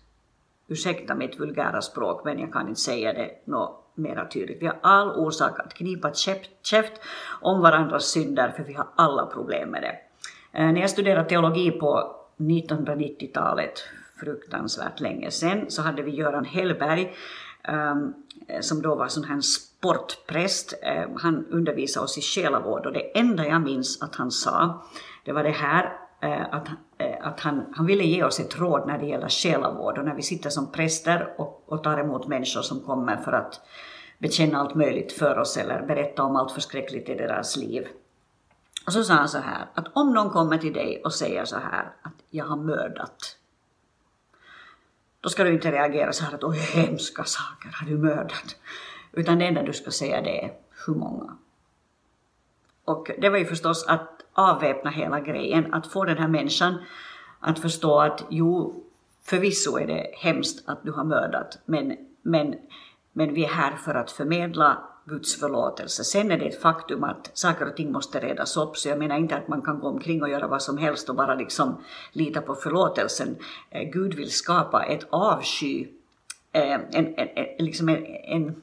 Ursäkta 0.68 1.14
mitt 1.14 1.40
vulgära 1.40 1.82
språk 1.82 2.24
men 2.24 2.38
jag 2.38 2.52
kan 2.52 2.68
inte 2.68 2.80
säga 2.80 3.12
det 3.12 3.30
något 3.44 3.80
mera 3.94 4.28
tydligt. 4.28 4.62
Vi 4.62 4.66
har 4.66 4.78
all 4.82 5.10
orsak 5.10 5.60
att 5.60 5.74
knipa 5.74 6.12
käft 6.62 6.92
om 7.40 7.60
varandras 7.60 8.04
synder 8.04 8.48
för 8.56 8.62
vi 8.62 8.72
har 8.72 8.86
alla 8.96 9.26
problem 9.26 9.70
med 9.70 9.82
det. 9.82 9.96
Eh, 10.58 10.72
när 10.72 10.80
jag 10.80 10.90
studerade 10.90 11.28
teologi 11.28 11.70
på 11.70 12.16
1990-talet, 12.36 13.84
fruktansvärt 14.20 15.00
länge 15.00 15.30
sedan, 15.30 15.64
så 15.68 15.82
hade 15.82 16.02
vi 16.02 16.10
Göran 16.10 16.44
Hellberg 16.44 17.14
um, 17.68 18.14
Eh, 18.50 18.60
som 18.60 18.82
då 18.82 18.94
var 18.94 19.08
sån 19.08 19.24
här 19.24 19.40
sportpräst. 19.40 20.74
Eh, 20.82 21.08
han 21.16 21.46
undervisade 21.50 22.04
oss 22.04 22.18
i 22.18 22.20
själavård 22.20 22.86
och 22.86 22.92
det 22.92 23.18
enda 23.18 23.46
jag 23.46 23.62
minns 23.62 24.02
att 24.02 24.14
han 24.14 24.30
sa, 24.30 24.84
det 25.24 25.32
var 25.32 25.42
det 25.42 25.50
här 25.50 25.98
eh, 26.22 26.54
att, 26.54 26.68
att 27.20 27.40
han, 27.40 27.64
han 27.76 27.86
ville 27.86 28.04
ge 28.04 28.24
oss 28.24 28.40
ett 28.40 28.58
råd 28.58 28.86
när 28.86 28.98
det 28.98 29.06
gäller 29.06 29.28
själavård 29.28 29.98
och 29.98 30.04
när 30.04 30.14
vi 30.14 30.22
sitter 30.22 30.50
som 30.50 30.72
präster 30.72 31.34
och, 31.38 31.64
och 31.66 31.82
tar 31.82 31.98
emot 31.98 32.28
människor 32.28 32.62
som 32.62 32.80
kommer 32.80 33.16
för 33.16 33.32
att 33.32 33.60
bekänna 34.18 34.58
allt 34.58 34.74
möjligt 34.74 35.12
för 35.12 35.38
oss 35.38 35.56
eller 35.56 35.82
berätta 35.86 36.22
om 36.22 36.36
allt 36.36 36.52
förskräckligt 36.52 37.08
i 37.08 37.14
deras 37.14 37.56
liv. 37.56 37.88
Och 38.86 38.92
så 38.92 39.04
sa 39.04 39.14
han 39.14 39.28
så 39.28 39.38
här, 39.38 39.66
att 39.74 39.86
om 39.92 40.12
någon 40.12 40.30
kommer 40.30 40.58
till 40.58 40.72
dig 40.72 41.02
och 41.04 41.14
säger 41.14 41.44
så 41.44 41.56
här 41.56 41.92
att 42.02 42.12
jag 42.30 42.44
har 42.44 42.56
mördat 42.56 43.36
då 45.20 45.28
ska 45.28 45.44
du 45.44 45.52
inte 45.52 45.72
reagera 45.72 46.12
så 46.12 46.24
här 46.24 46.34
att 46.34 46.44
oj, 46.44 46.58
hemska 46.58 47.24
saker 47.24 47.70
har 47.72 47.86
du 47.86 47.98
mördat. 47.98 48.56
Utan 49.12 49.38
det 49.38 49.46
enda 49.46 49.62
du 49.62 49.72
ska 49.72 49.90
säga 49.90 50.22
det 50.22 50.44
är 50.44 50.52
hur 50.86 50.94
många. 50.94 51.36
Och 52.84 53.10
det 53.18 53.28
var 53.28 53.38
ju 53.38 53.44
förstås 53.44 53.86
att 53.86 54.08
avväpna 54.32 54.90
hela 54.90 55.20
grejen, 55.20 55.74
att 55.74 55.86
få 55.86 56.04
den 56.04 56.18
här 56.18 56.28
människan 56.28 56.78
att 57.40 57.58
förstå 57.58 58.00
att 58.00 58.24
jo, 58.30 58.84
förvisso 59.22 59.78
är 59.78 59.86
det 59.86 60.10
hemskt 60.14 60.68
att 60.68 60.82
du 60.84 60.92
har 60.92 61.04
mördat, 61.04 61.58
men, 61.64 61.96
men, 62.22 62.54
men 63.12 63.34
vi 63.34 63.44
är 63.44 63.48
här 63.48 63.76
för 63.76 63.94
att 63.94 64.10
förmedla 64.10 64.89
Guds 65.10 65.40
förlåtelse. 65.40 66.04
Sen 66.04 66.30
är 66.30 66.38
det 66.38 66.44
ett 66.44 66.62
faktum 66.62 67.04
att 67.04 67.30
saker 67.34 67.68
och 67.68 67.76
ting 67.76 67.92
måste 67.92 68.20
redas 68.20 68.56
upp, 68.56 68.76
så 68.76 68.88
jag 68.88 68.98
menar 68.98 69.16
inte 69.16 69.36
att 69.36 69.48
man 69.48 69.62
kan 69.62 69.80
gå 69.80 69.88
omkring 69.88 70.22
och 70.22 70.28
göra 70.28 70.46
vad 70.46 70.62
som 70.62 70.78
helst 70.78 71.08
och 71.08 71.16
bara 71.16 71.34
liksom 71.34 71.84
lita 72.12 72.40
på 72.40 72.54
förlåtelsen. 72.54 73.36
Eh, 73.70 73.90
Gud 73.90 74.14
vill 74.14 74.30
skapa 74.30 74.84
ett 74.84 75.06
avsky, 75.10 75.86
eh, 76.52 76.72
en, 76.72 76.84
en, 76.92 77.28
en, 77.36 77.66
liksom 77.66 77.88
en, 77.88 78.06
en 78.06 78.62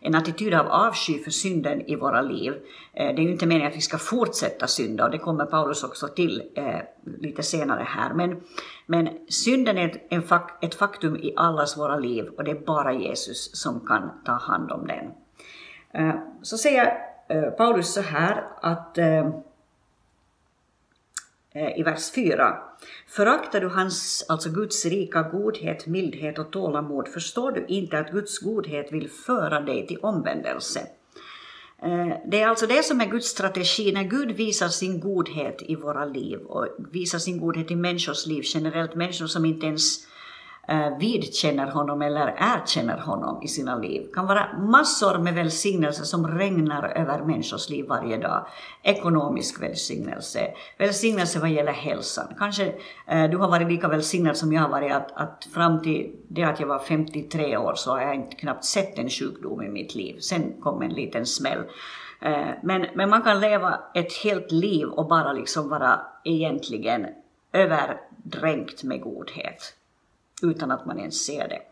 en 0.00 0.14
attityd 0.14 0.54
av 0.54 0.66
avsky 0.66 1.18
för 1.18 1.30
synden 1.30 1.80
i 1.80 1.96
våra 1.96 2.22
liv. 2.22 2.52
Eh, 2.92 3.14
det 3.14 3.22
är 3.22 3.24
ju 3.24 3.30
inte 3.30 3.46
meningen 3.46 3.70
att 3.70 3.76
vi 3.76 3.80
ska 3.80 3.98
fortsätta 3.98 4.66
synda 4.66 5.04
och 5.04 5.10
det 5.10 5.18
kommer 5.18 5.44
Paulus 5.44 5.84
också 5.84 6.08
till 6.08 6.42
eh, 6.54 6.80
lite 7.20 7.42
senare 7.42 7.82
här. 7.88 8.14
Men, 8.14 8.40
men 8.86 9.08
synden 9.28 9.78
är 9.78 9.88
ett, 9.88 10.64
ett 10.64 10.74
faktum 10.74 11.16
i 11.16 11.34
allas 11.36 11.78
våra 11.78 11.96
liv 11.96 12.24
och 12.36 12.44
det 12.44 12.50
är 12.50 12.66
bara 12.66 12.92
Jesus 12.92 13.50
som 13.56 13.86
kan 13.86 14.10
ta 14.24 14.32
hand 14.32 14.70
om 14.70 14.86
den. 14.86 15.23
Eh, 15.94 16.14
så 16.42 16.58
säger 16.58 16.98
eh, 17.28 17.42
Paulus 17.42 17.94
så 17.94 18.00
här 18.00 18.44
att 18.60 18.98
eh, 18.98 19.30
i 21.76 21.82
vers 21.82 22.10
4. 22.10 22.58
Föraktar 23.08 23.60
du 23.60 23.68
hans, 23.68 24.26
alltså 24.28 24.50
Guds 24.50 24.84
rika 24.84 25.22
godhet, 25.22 25.86
mildhet 25.86 26.38
och 26.38 26.50
tålamod 26.50 27.08
förstår 27.08 27.52
du 27.52 27.66
inte 27.68 27.98
att 27.98 28.10
Guds 28.10 28.38
godhet 28.38 28.92
vill 28.92 29.10
föra 29.10 29.60
dig 29.60 29.86
till 29.86 29.98
omvändelse. 29.98 30.80
Det 32.26 32.40
är 32.40 32.46
alltså 32.46 32.66
det 32.66 32.84
som 32.84 33.00
är 33.00 33.06
Guds 33.06 33.28
strategi 33.28 33.92
när 33.92 34.02
Gud 34.04 34.30
visar 34.30 34.68
sin 34.68 35.00
godhet 35.00 35.62
i 35.62 35.74
våra 35.74 36.04
liv 36.04 36.38
och 36.38 36.68
visar 36.92 37.18
sin 37.18 37.40
godhet 37.40 37.70
i 37.70 37.76
människors 37.76 38.26
liv 38.26 38.42
generellt, 38.44 38.94
människor 38.94 39.26
som 39.26 39.44
inte 39.44 39.66
ens 39.66 40.06
eh, 40.06 40.13
Eh, 40.68 40.98
vidkänner 40.98 41.66
honom 41.66 42.02
eller 42.02 42.36
erkänner 42.38 42.98
honom 42.98 43.42
i 43.42 43.48
sina 43.48 43.78
liv. 43.78 44.02
Det 44.06 44.14
kan 44.14 44.26
vara 44.26 44.58
massor 44.58 45.18
med 45.18 45.34
välsignelser 45.34 46.04
som 46.04 46.28
regnar 46.38 46.88
över 46.88 47.24
människors 47.24 47.70
liv 47.70 47.86
varje 47.88 48.16
dag. 48.16 48.46
Ekonomisk 48.82 49.62
välsignelse, 49.62 50.54
välsignelse 50.78 51.38
vad 51.40 51.50
gäller 51.50 51.72
hälsan. 51.72 52.34
Kanske 52.38 52.74
eh, 53.06 53.30
du 53.30 53.36
har 53.36 53.48
varit 53.48 53.68
lika 53.68 53.88
välsignad 53.88 54.36
som 54.36 54.52
jag 54.52 54.62
har 54.62 54.68
varit, 54.68 54.92
att, 54.92 55.12
att 55.16 55.48
fram 55.54 55.82
till 55.82 56.16
det 56.28 56.42
att 56.42 56.60
jag 56.60 56.66
var 56.66 56.78
53 56.78 57.56
år 57.56 57.74
så 57.74 57.90
har 57.90 58.00
jag 58.00 58.14
inte 58.14 58.36
knappt 58.36 58.64
sett 58.64 58.98
en 58.98 59.10
sjukdom 59.10 59.62
i 59.62 59.68
mitt 59.68 59.94
liv. 59.94 60.18
Sen 60.20 60.60
kom 60.60 60.82
en 60.82 60.92
liten 60.92 61.26
smäll. 61.26 61.62
Eh, 62.22 62.48
men, 62.62 62.86
men 62.94 63.10
man 63.10 63.22
kan 63.22 63.40
leva 63.40 63.78
ett 63.94 64.12
helt 64.12 64.52
liv 64.52 64.86
och 64.86 65.08
bara 65.08 65.32
liksom 65.32 65.68
vara 65.68 66.00
egentligen 66.24 67.06
överdränkt 67.52 68.82
med 68.82 69.00
godhet 69.00 69.74
utan 70.42 70.70
att 70.70 70.86
man 70.86 70.98
ens 70.98 71.24
ser 71.24 71.48
det. 71.48 71.62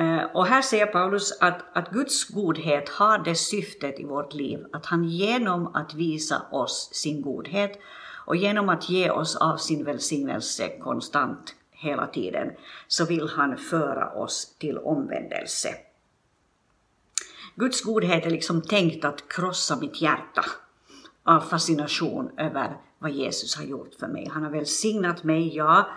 Eh, 0.00 0.22
och 0.34 0.46
här 0.46 0.62
säger 0.62 0.86
Paulus 0.86 1.38
att, 1.40 1.76
att 1.76 1.90
Guds 1.90 2.24
godhet 2.24 2.88
har 2.88 3.18
det 3.18 3.34
syftet 3.34 4.00
i 4.00 4.04
vårt 4.04 4.34
liv 4.34 4.66
att 4.72 4.86
han 4.86 5.04
genom 5.04 5.74
att 5.74 5.94
visa 5.94 6.42
oss 6.50 6.90
sin 6.92 7.22
godhet 7.22 7.78
och 8.26 8.36
genom 8.36 8.68
att 8.68 8.88
ge 8.88 9.10
oss 9.10 9.36
av 9.36 9.56
sin 9.56 9.84
välsignelse 9.84 10.68
konstant 10.68 11.54
hela 11.70 12.06
tiden 12.06 12.50
så 12.88 13.04
vill 13.04 13.28
han 13.28 13.56
föra 13.56 14.10
oss 14.10 14.56
till 14.58 14.78
omvändelse. 14.78 15.68
Guds 17.54 17.82
godhet 17.82 18.26
är 18.26 18.30
liksom 18.30 18.62
tänkt 18.62 19.04
att 19.04 19.28
krossa 19.28 19.76
mitt 19.76 20.00
hjärta 20.00 20.44
av 21.24 21.40
fascination 21.40 22.30
över 22.38 22.76
vad 23.00 23.10
Jesus 23.10 23.56
har 23.56 23.64
gjort 23.64 23.94
för 24.00 24.06
mig. 24.06 24.28
Han 24.30 24.42
har 24.42 24.50
välsignat 24.50 25.24
mig, 25.24 25.56
ja. 25.56 25.88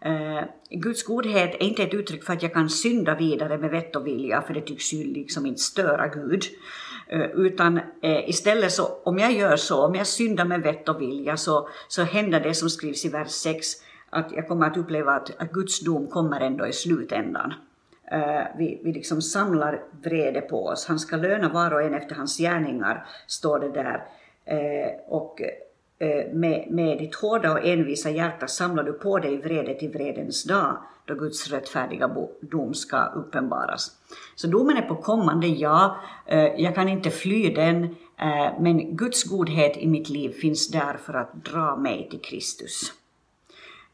Eh, 0.00 0.44
Guds 0.70 1.02
godhet 1.02 1.54
är 1.54 1.62
inte 1.62 1.82
ett 1.82 1.94
uttryck 1.94 2.24
för 2.24 2.32
att 2.32 2.42
jag 2.42 2.52
kan 2.52 2.70
synda 2.70 3.14
vidare 3.14 3.58
med 3.58 3.70
vett 3.70 3.96
och 3.96 4.06
vilja, 4.06 4.42
för 4.42 4.54
det 4.54 4.60
tycks 4.60 4.92
ju 4.92 5.04
liksom 5.04 5.46
inte 5.46 5.60
störa 5.60 6.08
Gud. 6.08 6.42
Eh, 7.08 7.20
utan 7.20 7.78
eh, 8.02 8.28
istället 8.28 8.72
så, 8.72 8.86
om 9.04 9.18
jag 9.18 9.32
gör 9.32 9.56
så, 9.56 9.86
om 9.86 9.94
jag 9.94 10.06
syndar 10.06 10.44
med 10.44 10.62
vett 10.62 10.88
och 10.88 11.00
vilja, 11.00 11.36
så, 11.36 11.68
så 11.88 12.02
händer 12.02 12.40
det 12.40 12.54
som 12.54 12.70
skrivs 12.70 13.04
i 13.04 13.08
vers 13.08 13.30
6, 13.30 13.66
att 14.10 14.32
jag 14.32 14.48
kommer 14.48 14.66
att 14.66 14.76
uppleva 14.76 15.12
att, 15.12 15.30
att 15.38 15.52
Guds 15.52 15.80
dom 15.80 16.06
kommer 16.06 16.40
ändå 16.40 16.66
i 16.66 16.72
slutändan. 16.72 17.54
Eh, 18.12 18.42
vi, 18.58 18.80
vi 18.84 18.92
liksom 18.92 19.22
samlar 19.22 19.82
vrede 20.02 20.40
på 20.40 20.66
oss. 20.66 20.86
Han 20.86 20.98
ska 20.98 21.16
löna 21.16 21.48
var 21.48 21.74
och 21.74 21.82
en 21.82 21.94
efter 21.94 22.14
hans 22.14 22.38
gärningar, 22.38 23.06
står 23.26 23.60
det 23.60 23.70
där. 23.70 24.04
Eh, 24.44 24.90
och 25.08 25.40
Eh, 26.02 26.32
med, 26.32 26.66
med 26.70 26.98
ditt 26.98 27.14
hårda 27.14 27.52
och 27.52 27.66
envisa 27.66 28.10
hjärta 28.10 28.46
samlar 28.46 28.84
du 28.84 28.92
på 28.92 29.18
dig 29.18 29.36
vrede 29.36 29.74
till 29.74 29.90
vredens 29.90 30.44
dag, 30.44 30.76
då 31.04 31.14
Guds 31.14 31.50
rättfärdiga 31.50 32.10
dom 32.40 32.74
ska 32.74 33.04
uppenbaras. 33.04 33.90
Så 34.34 34.46
domen 34.46 34.76
är 34.76 34.82
på 34.82 34.94
kommande, 34.94 35.46
ja. 35.46 35.96
Eh, 36.26 36.38
jag 36.38 36.74
kan 36.74 36.88
inte 36.88 37.10
fly 37.10 37.54
den, 37.54 37.84
eh, 37.84 38.60
men 38.60 38.96
Guds 38.96 39.24
godhet 39.24 39.76
i 39.76 39.86
mitt 39.86 40.08
liv 40.08 40.30
finns 40.30 40.70
där 40.70 40.96
för 40.96 41.14
att 41.14 41.44
dra 41.44 41.76
mig 41.76 42.08
till 42.10 42.20
Kristus. 42.20 42.92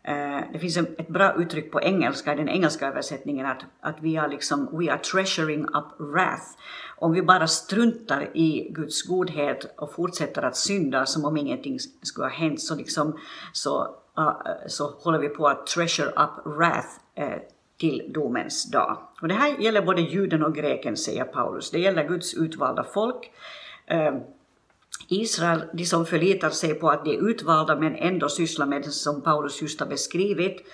Eh, 0.09 0.41
det 0.53 0.59
finns 0.59 0.77
ett 0.77 1.09
bra 1.09 1.35
uttryck 1.39 1.73
på 1.73 1.81
engelska, 1.81 2.33
i 2.33 2.37
den 2.37 2.49
engelska 2.49 2.87
översättningen, 2.87 3.47
att, 3.47 3.65
att 3.81 3.97
vi 4.01 4.17
är 4.17 4.29
liksom, 4.29 4.79
we 4.79 4.93
are 4.93 4.99
treasuring 4.99 5.65
up 5.65 5.85
wrath. 5.99 6.47
Om 6.97 7.13
vi 7.13 7.23
bara 7.23 7.47
struntar 7.47 8.37
i 8.37 8.69
Guds 8.71 9.03
godhet 9.03 9.75
och 9.79 9.93
fortsätter 9.93 10.43
att 10.43 10.57
synda 10.57 11.07
som 11.07 11.25
om 11.25 11.37
ingenting 11.37 11.79
skulle 12.03 12.27
ha 12.27 12.33
hänt, 12.33 12.61
så, 12.61 12.77
liksom, 12.77 13.19
så, 13.53 13.97
uh, 14.19 14.33
så 14.67 14.91
håller 14.91 15.19
vi 15.19 15.29
på 15.29 15.49
att 15.49 15.67
treasure 15.67 16.09
up 16.09 16.47
wrath 16.57 16.89
uh, 17.21 17.39
till 17.81 18.11
domens 18.15 18.71
dag. 18.71 18.99
Och 19.23 19.29
det 19.29 19.35
här 19.35 19.59
gäller 19.59 19.83
både 19.83 20.01
juden 20.01 20.43
och 20.43 20.55
greken, 20.55 20.97
säger 20.97 21.25
Paulus. 21.25 21.71
Det 21.71 21.79
gäller 21.79 22.09
Guds 22.09 22.35
utvalda 22.35 22.85
folk. 22.85 23.31
Uh, 23.93 24.21
Israel, 25.09 25.63
de 25.73 25.85
som 25.85 26.07
förlitar 26.07 26.51
sig 26.51 26.75
på 26.75 26.91
att 26.91 27.05
de 27.05 27.11
är 27.11 27.29
utvalda 27.31 27.77
men 27.77 27.97
ändå 27.97 28.29
sysslar 28.29 28.67
med 28.67 28.83
det 28.83 28.91
som 28.91 29.23
Paulus 29.23 29.63
just 29.63 29.81
har 29.81 29.87
beskrivit, 29.87 30.67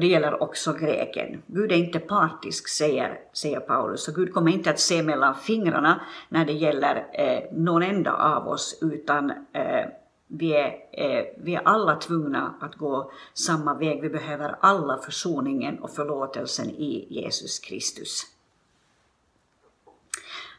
det 0.00 0.06
gäller 0.06 0.42
också 0.42 0.72
greken. 0.72 1.42
Gud 1.46 1.72
är 1.72 1.76
inte 1.76 1.98
partisk, 1.98 2.68
säger, 2.68 3.18
säger 3.32 3.60
Paulus, 3.60 4.08
och 4.08 4.14
Gud 4.14 4.34
kommer 4.34 4.52
inte 4.52 4.70
att 4.70 4.80
se 4.80 5.02
mellan 5.02 5.34
fingrarna 5.34 6.00
när 6.28 6.44
det 6.44 6.52
gäller 6.52 7.06
eh, 7.12 7.56
någon 7.58 7.82
enda 7.82 8.12
av 8.12 8.48
oss, 8.48 8.78
utan 8.82 9.30
eh, 9.30 9.86
vi, 10.28 10.52
är, 10.52 10.74
eh, 10.92 11.24
vi 11.36 11.54
är 11.54 11.62
alla 11.64 11.96
tvungna 11.96 12.54
att 12.60 12.74
gå 12.74 13.12
samma 13.34 13.74
väg. 13.74 14.02
Vi 14.02 14.08
behöver 14.08 14.56
alla 14.60 14.98
försoningen 14.98 15.78
och 15.78 15.90
förlåtelsen 15.90 16.70
i 16.70 17.06
Jesus 17.10 17.58
Kristus. 17.58 18.31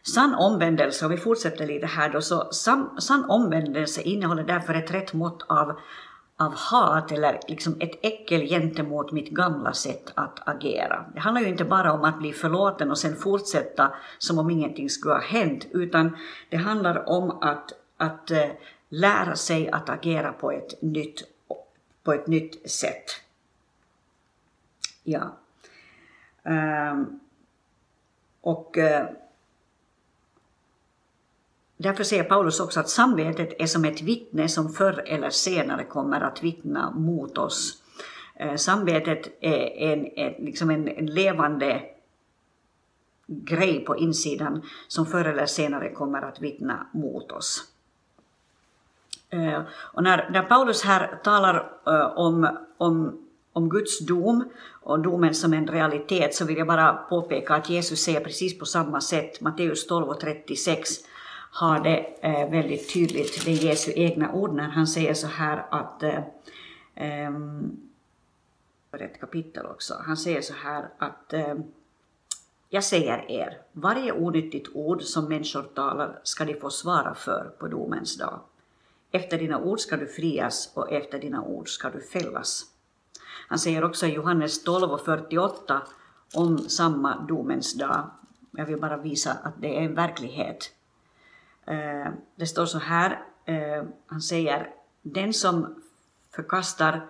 Sann 0.03 0.35
omvändelse, 0.35 1.05
och 1.05 1.11
vi 1.11 1.17
fortsätter 1.17 1.67
lite 1.67 1.85
här 1.85 2.09
då, 2.09 2.21
så 2.21 2.51
sann, 2.51 3.01
sann 3.01 3.25
omvändelse 3.29 4.01
innehåller 4.01 4.43
därför 4.43 4.73
ett 4.73 4.91
rätt 4.93 5.13
mått 5.13 5.43
av, 5.47 5.79
av 6.37 6.53
hat 6.55 7.11
eller 7.11 7.39
liksom 7.47 7.75
ett 7.79 7.99
äckel 8.01 8.41
gentemot 8.41 9.11
mitt 9.11 9.29
gamla 9.29 9.73
sätt 9.73 10.11
att 10.15 10.47
agera. 10.47 11.05
Det 11.13 11.19
handlar 11.19 11.41
ju 11.41 11.47
inte 11.47 11.65
bara 11.65 11.93
om 11.93 12.03
att 12.03 12.19
bli 12.19 12.33
förlåten 12.33 12.91
och 12.91 12.97
sen 12.97 13.15
fortsätta 13.15 13.93
som 14.17 14.39
om 14.39 14.49
ingenting 14.49 14.89
skulle 14.89 15.13
ha 15.13 15.21
hänt, 15.21 15.67
utan 15.71 16.17
det 16.49 16.57
handlar 16.57 17.09
om 17.09 17.37
att, 17.41 17.71
att 17.97 18.31
eh, 18.31 18.49
lära 18.89 19.35
sig 19.35 19.69
att 19.69 19.89
agera 19.89 20.33
på 20.33 20.51
ett 20.51 20.81
nytt, 20.81 21.23
på 22.03 22.13
ett 22.13 22.27
nytt 22.27 22.71
sätt. 22.71 23.05
Ja. 25.03 25.37
Um, 26.43 27.19
och 28.41 28.77
uh, 28.77 29.05
Därför 31.83 32.03
säger 32.03 32.23
Paulus 32.23 32.59
också 32.59 32.79
att 32.79 32.89
samvetet 32.89 33.61
är 33.61 33.65
som 33.65 33.85
ett 33.85 34.01
vittne 34.01 34.49
som 34.49 34.73
förr 34.73 35.03
eller 35.05 35.29
senare 35.29 35.83
kommer 35.83 36.21
att 36.21 36.43
vittna 36.43 36.91
mot 36.91 37.37
oss. 37.37 37.83
Eh, 38.35 38.55
samvetet 38.55 39.37
är 39.41 39.91
en, 39.91 40.05
en, 40.15 40.45
liksom 40.45 40.69
en, 40.69 40.85
levande 41.05 41.81
grej 43.27 43.79
på 43.85 43.97
insidan 43.97 44.61
som 44.87 45.05
förr 45.05 45.25
eller 45.25 45.45
senare 45.45 45.89
kommer 45.89 46.21
att 46.21 46.41
vittna 46.41 46.87
mot 46.93 47.31
oss. 47.31 47.63
Eh, 49.29 49.61
och 49.71 50.03
när, 50.03 50.29
när 50.29 50.43
Paulus 50.43 50.83
här 50.83 51.19
talar 51.23 51.71
eh, 51.87 52.17
om, 52.17 52.57
om, 52.77 53.21
om 53.53 53.69
Guds 53.69 53.99
dom 53.99 54.43
och 54.81 54.99
domen 54.99 55.33
som 55.33 55.53
en 55.53 55.67
realitet 55.67 56.35
så 56.35 56.45
vill 56.45 56.57
jag 56.57 56.67
bara 56.67 56.93
påpeka 56.93 57.55
att 57.55 57.69
Jesus 57.69 57.99
säger 57.99 58.19
precis 58.19 58.59
på 58.59 58.65
samma 58.65 59.01
sätt, 59.01 59.41
Matteus 59.41 59.87
12 59.87 60.09
och 60.09 60.19
36, 60.19 60.89
har 61.53 61.79
det 61.79 61.97
eh, 62.21 62.49
väldigt 62.49 62.93
tydligt, 62.93 63.45
det 63.45 63.51
är 63.51 63.63
Jesu 63.63 63.91
egna 63.95 64.33
ord 64.33 64.53
när 64.53 64.69
han 64.69 64.87
säger 64.87 65.13
så 65.13 65.27
här 65.27 65.65
att 65.69 66.03
eh, 66.03 66.19
ehm, 66.95 67.35
um, 68.91 68.99
ett 68.99 69.19
kapitel 69.19 69.65
också. 69.65 69.93
Han 70.05 70.17
säger 70.17 70.41
så 70.41 70.53
här 70.53 70.89
att 70.97 71.33
eh, 71.33 71.55
jag 72.69 72.83
säger 72.83 73.31
er, 73.31 73.61
varje 73.71 74.11
onyttigt 74.11 74.69
ord 74.73 75.01
som 75.01 75.25
människor 75.25 75.63
talar 75.63 76.19
ska 76.23 76.45
de 76.45 76.59
få 76.59 76.69
svara 76.69 77.15
för 77.15 77.51
på 77.59 77.67
domens 77.67 78.17
dag. 78.17 78.39
Efter 79.11 79.37
dina 79.37 79.59
ord 79.59 79.79
ska 79.79 79.97
du 79.97 80.07
frias 80.07 80.71
och 80.73 80.91
efter 80.91 81.19
dina 81.19 81.43
ord 81.43 81.69
ska 81.69 81.89
du 81.89 82.01
fällas. 82.01 82.65
Han 83.47 83.59
säger 83.59 83.83
också 83.83 84.05
i 84.05 84.13
Johannes 84.13 84.63
12 84.63 84.91
och 84.91 85.05
48 85.05 85.81
om 86.33 86.57
samma 86.57 87.25
domens 87.27 87.73
dag. 87.73 88.09
Jag 88.51 88.65
vill 88.65 88.79
bara 88.79 88.97
visa 88.97 89.31
att 89.31 89.53
det 89.61 89.77
är 89.77 89.81
en 89.81 89.95
verklighet. 89.95 90.71
Eh, 91.67 92.11
det 92.35 92.45
står 92.45 92.65
så 92.65 92.79
här, 92.79 93.19
eh, 93.45 93.83
han 94.07 94.21
säger, 94.21 94.69
den 95.01 95.33
som 95.33 95.75
förkastar 96.35 97.07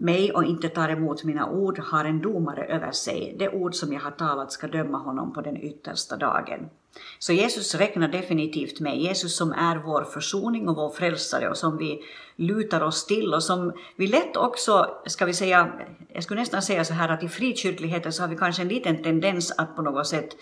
mig 0.00 0.32
och 0.32 0.44
inte 0.44 0.68
tar 0.68 0.88
emot 0.88 1.24
mina 1.24 1.50
ord 1.50 1.78
har 1.78 2.04
en 2.04 2.22
domare 2.22 2.64
över 2.64 2.92
sig. 2.92 3.36
Det 3.38 3.48
ord 3.48 3.74
som 3.74 3.92
jag 3.92 4.00
har 4.00 4.10
talat 4.10 4.52
ska 4.52 4.66
döma 4.66 4.98
honom 4.98 5.32
på 5.32 5.40
den 5.40 5.56
yttersta 5.56 6.16
dagen. 6.16 6.70
Så 7.18 7.32
Jesus 7.32 7.74
räknar 7.74 8.08
definitivt 8.08 8.80
med, 8.80 8.98
Jesus 8.98 9.36
som 9.36 9.52
är 9.52 9.76
vår 9.76 10.04
försoning 10.04 10.68
och 10.68 10.76
vår 10.76 10.90
frälsare 10.90 11.50
och 11.50 11.56
som 11.56 11.76
vi 11.76 12.00
lutar 12.36 12.80
oss 12.80 13.06
till 13.06 13.34
och 13.34 13.42
som 13.42 13.72
vi 13.96 14.06
lätt 14.06 14.36
också, 14.36 14.86
ska 15.06 15.24
vi 15.24 15.34
säga, 15.34 15.72
jag 16.12 16.22
skulle 16.22 16.40
nästan 16.40 16.62
säga 16.62 16.84
så 16.84 16.94
här 16.94 17.08
att 17.08 17.22
i 17.22 17.28
frikyrkligheten 17.28 18.12
så 18.12 18.22
har 18.22 18.28
vi 18.28 18.36
kanske 18.36 18.62
en 18.62 18.68
liten 18.68 19.02
tendens 19.02 19.54
att 19.58 19.76
på 19.76 19.82
något 19.82 20.06
sätt 20.06 20.36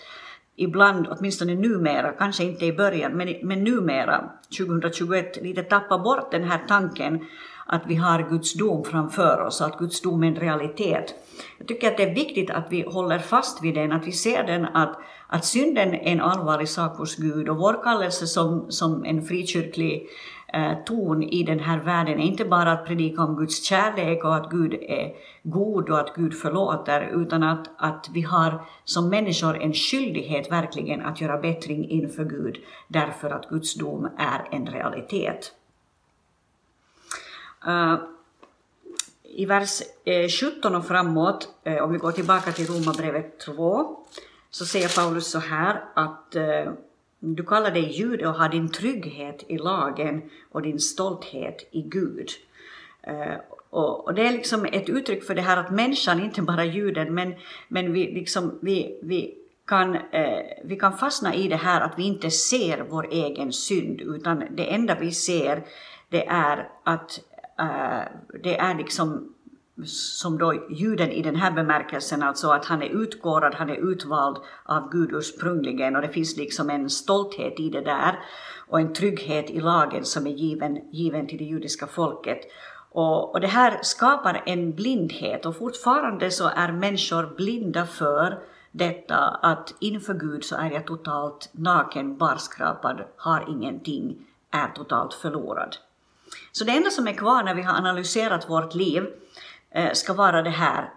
ibland, 0.57 1.07
åtminstone 1.09 1.55
numera, 1.55 2.11
kanske 2.11 2.43
inte 2.43 2.65
i 2.65 2.73
början, 2.73 3.11
men, 3.11 3.35
men 3.43 3.63
numera, 3.63 4.29
2021, 4.57 5.41
lite 5.41 5.63
tappa 5.63 5.97
bort 5.97 6.31
den 6.31 6.43
här 6.43 6.59
tanken 6.67 7.19
att 7.65 7.81
vi 7.87 7.95
har 7.95 8.29
Guds 8.29 8.53
dom 8.53 8.83
framför 8.83 9.41
oss, 9.41 9.61
att 9.61 9.77
Guds 9.77 10.01
dom 10.01 10.23
är 10.23 10.27
en 10.27 10.35
realitet. 10.35 11.15
Jag 11.57 11.67
tycker 11.67 11.87
att 11.91 11.97
det 11.97 12.03
är 12.03 12.15
viktigt 12.15 12.49
att 12.49 12.67
vi 12.69 12.81
håller 12.81 13.19
fast 13.19 13.63
vid 13.63 13.75
den, 13.75 13.91
att 13.91 14.07
vi 14.07 14.11
ser 14.11 14.43
den 14.43 14.65
att, 14.65 14.99
att 15.27 15.45
synden 15.45 15.93
är 15.93 16.11
en 16.11 16.21
allvarlig 16.21 16.69
sak 16.69 16.97
hos 16.97 17.15
Gud 17.15 17.49
och 17.49 17.57
vår 17.57 17.83
kallelse 17.83 18.27
som, 18.27 18.71
som 18.71 19.05
en 19.05 19.25
frikyrklig 19.25 20.07
Eh, 20.53 20.83
ton 20.85 21.23
i 21.23 21.43
den 21.43 21.59
här 21.59 21.79
världen 21.79 22.19
är 22.19 22.25
inte 22.25 22.45
bara 22.45 22.71
att 22.71 22.85
predika 22.85 23.23
om 23.23 23.35
Guds 23.35 23.63
kärlek 23.63 24.23
och 24.23 24.35
att 24.35 24.49
Gud 24.49 24.73
är 24.73 25.13
god 25.43 25.89
och 25.89 25.99
att 25.99 26.15
Gud 26.15 26.39
förlåter, 26.39 27.01
utan 27.01 27.43
att, 27.43 27.69
att 27.77 28.09
vi 28.13 28.21
har 28.21 28.65
som 28.83 29.09
människor 29.09 29.61
en 29.61 29.73
skyldighet 29.73 30.51
verkligen 30.51 31.05
att 31.05 31.21
göra 31.21 31.37
bättring 31.37 31.89
inför 31.89 32.25
Gud, 32.25 32.57
därför 32.87 33.29
att 33.29 33.49
Guds 33.49 33.75
dom 33.75 34.09
är 34.17 34.47
en 34.51 34.67
realitet. 34.67 35.51
Uh, 37.67 37.95
I 39.23 39.45
vers 39.45 39.81
eh, 40.05 40.29
17 40.29 40.75
och 40.75 40.85
framåt, 40.85 41.49
om 41.81 41.91
vi 41.91 41.97
går 41.97 42.11
tillbaka 42.11 42.51
till 42.51 42.67
Romarbrevet 42.67 43.39
2, 43.39 43.97
så 44.49 44.65
säger 44.65 45.01
Paulus 45.01 45.31
så 45.31 45.39
här 45.39 45.83
att 45.93 46.35
du 47.19 47.43
kallar 47.43 47.71
dig 47.71 47.91
jude 47.91 48.27
och 48.27 48.33
har 48.33 48.49
din 48.49 48.69
trygghet 48.69 49.43
i 49.47 49.57
lagen 49.57 50.21
och 50.51 50.61
din 50.61 50.79
stolthet 50.79 51.67
i 51.71 51.81
Gud. 51.81 52.29
Eh, 53.01 53.35
och, 53.69 54.05
och, 54.05 54.13
det 54.13 54.27
är 54.27 54.31
liksom 54.31 54.65
ett 54.65 54.89
uttryck 54.89 55.23
för 55.23 55.35
det 55.35 55.41
här 55.41 55.57
att 55.57 55.71
människan, 55.71 56.23
inte 56.23 56.41
bara 56.41 56.65
juden, 56.65 57.13
men, 57.13 57.33
men 57.67 57.93
vi, 57.93 58.13
liksom, 58.13 58.59
vi, 58.61 58.99
vi, 59.01 59.35
kan, 59.65 59.95
eh, 59.95 60.39
vi 60.63 60.75
kan 60.75 60.97
fastna 60.97 61.35
i 61.35 61.47
det 61.47 61.55
här 61.55 61.81
att 61.81 61.99
vi 61.99 62.03
inte 62.03 62.31
ser 62.31 62.85
vår 62.89 63.07
egen 63.11 63.53
synd, 63.53 64.01
utan 64.01 64.43
det 64.51 64.73
enda 64.73 64.95
vi 64.99 65.11
ser 65.11 65.63
det 66.09 66.27
är 66.27 66.69
att 66.83 67.19
eh, 67.59 68.11
det 68.43 68.57
är 68.57 68.75
liksom 68.75 69.33
som 69.85 70.37
då 70.37 70.67
juden 70.69 71.11
i 71.11 71.21
den 71.21 71.35
här 71.35 71.51
bemärkelsen, 71.51 72.23
alltså 72.23 72.49
att 72.49 72.65
han 72.65 72.81
är 72.81 73.01
utkårad, 73.01 73.55
han 73.55 73.69
är 73.69 73.91
utvald 73.91 74.37
av 74.63 74.89
Gud 74.91 75.09
ursprungligen 75.13 75.95
och 75.95 76.01
det 76.01 76.09
finns 76.09 76.37
liksom 76.37 76.69
en 76.69 76.89
stolthet 76.89 77.59
i 77.59 77.69
det 77.69 77.81
där 77.81 78.19
och 78.67 78.79
en 78.79 78.93
trygghet 78.93 79.49
i 79.49 79.59
lagen 79.59 80.05
som 80.05 80.27
är 80.27 80.31
given, 80.31 80.91
given 80.91 81.27
till 81.27 81.37
det 81.37 81.43
judiska 81.43 81.87
folket. 81.87 82.39
Och, 82.91 83.33
och 83.33 83.41
det 83.41 83.47
här 83.47 83.79
skapar 83.81 84.43
en 84.45 84.71
blindhet 84.71 85.45
och 85.45 85.57
fortfarande 85.57 86.31
så 86.31 86.47
är 86.55 86.71
människor 86.71 87.35
blinda 87.35 87.85
för 87.85 88.39
detta 88.71 89.17
att 89.41 89.73
inför 89.79 90.13
Gud 90.13 90.43
så 90.43 90.55
är 90.55 90.71
jag 90.71 90.87
totalt 90.87 91.49
naken, 91.51 92.17
barskrapad, 92.17 93.03
har 93.17 93.45
ingenting, 93.49 94.17
är 94.51 94.67
totalt 94.67 95.13
förlorad. 95.13 95.77
Så 96.51 96.63
det 96.63 96.71
enda 96.71 96.89
som 96.89 97.07
är 97.07 97.13
kvar 97.13 97.43
när 97.43 97.55
vi 97.55 97.61
har 97.61 97.77
analyserat 97.77 98.49
vårt 98.49 98.75
liv 98.75 99.03
Eh, 99.69 99.93
ska 99.93 100.13
vara 100.13 100.41
det 100.41 100.49
här, 100.49 100.93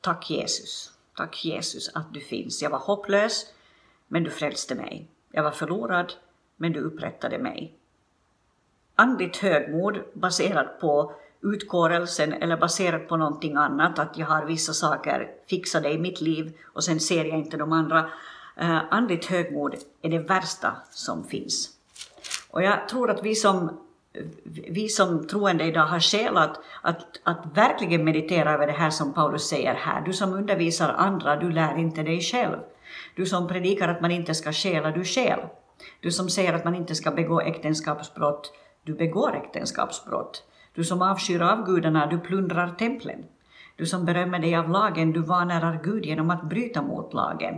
tack 0.00 0.30
Jesus, 0.30 0.92
tack 1.16 1.44
Jesus 1.44 1.90
att 1.94 2.14
du 2.14 2.20
finns. 2.20 2.62
Jag 2.62 2.70
var 2.70 2.78
hopplös, 2.78 3.46
men 4.08 4.24
du 4.24 4.30
frälste 4.30 4.74
mig. 4.74 5.08
Jag 5.32 5.42
var 5.42 5.50
förlorad, 5.50 6.12
men 6.56 6.72
du 6.72 6.80
upprättade 6.80 7.38
mig. 7.38 7.74
Andligt 8.94 9.36
högmod 9.36 9.98
baserat 10.14 10.80
på 10.80 11.12
utkårelsen 11.40 12.32
eller 12.32 12.56
baserat 12.56 13.08
på 13.08 13.16
någonting 13.16 13.56
annat, 13.56 13.98
att 13.98 14.18
jag 14.18 14.26
har 14.26 14.44
vissa 14.44 14.72
saker 14.72 15.30
fixade 15.48 15.92
i 15.92 15.98
mitt 15.98 16.20
liv 16.20 16.58
och 16.74 16.84
sen 16.84 17.00
ser 17.00 17.24
jag 17.24 17.38
inte 17.38 17.56
de 17.56 17.72
andra. 17.72 18.10
Eh, 18.56 18.78
andligt 18.90 19.24
högmod 19.24 19.74
är 20.02 20.10
det 20.10 20.18
värsta 20.18 20.76
som 20.90 21.24
finns. 21.24 21.70
Och 22.50 22.62
jag 22.62 22.88
tror 22.88 23.10
att 23.10 23.22
vi 23.22 23.34
som, 23.34 23.80
vi 24.44 24.88
som 24.88 25.26
troende 25.26 25.64
idag 25.64 25.86
har 25.86 26.00
skäl 26.00 26.36
att, 26.36 26.60
att, 26.82 27.20
att 27.22 27.46
verkligen 27.54 28.04
meditera 28.04 28.52
över 28.52 28.66
det 28.66 28.72
här 28.72 28.90
som 28.90 29.14
Paulus 29.14 29.48
säger 29.48 29.74
här. 29.74 30.00
Du 30.00 30.12
som 30.12 30.32
undervisar 30.32 30.88
andra, 30.88 31.36
du 31.36 31.50
lär 31.50 31.78
inte 31.78 32.02
dig 32.02 32.20
själv. 32.20 32.56
Du 33.16 33.26
som 33.26 33.48
predikar 33.48 33.88
att 33.88 34.00
man 34.00 34.10
inte 34.10 34.34
ska 34.34 34.52
stjäla, 34.52 34.90
du 34.90 35.04
stjäl. 35.04 35.40
Du 36.00 36.10
som 36.10 36.28
säger 36.28 36.52
att 36.52 36.64
man 36.64 36.74
inte 36.74 36.94
ska 36.94 37.10
begå 37.10 37.40
äktenskapsbrott, 37.40 38.52
du 38.84 38.94
begår 38.94 39.36
äktenskapsbrott. 39.36 40.44
Du 40.74 40.84
som 40.84 41.02
avskyr 41.02 41.42
avgudarna, 41.42 42.06
du 42.06 42.18
plundrar 42.18 42.74
templen. 42.74 43.24
Du 43.76 43.86
som 43.86 44.04
berömmer 44.04 44.38
dig 44.38 44.56
av 44.56 44.70
lagen, 44.70 45.12
du 45.12 45.22
vanärar 45.22 45.80
Gud 45.84 46.04
genom 46.04 46.30
att 46.30 46.48
bryta 46.48 46.82
mot 46.82 47.14
lagen. 47.14 47.54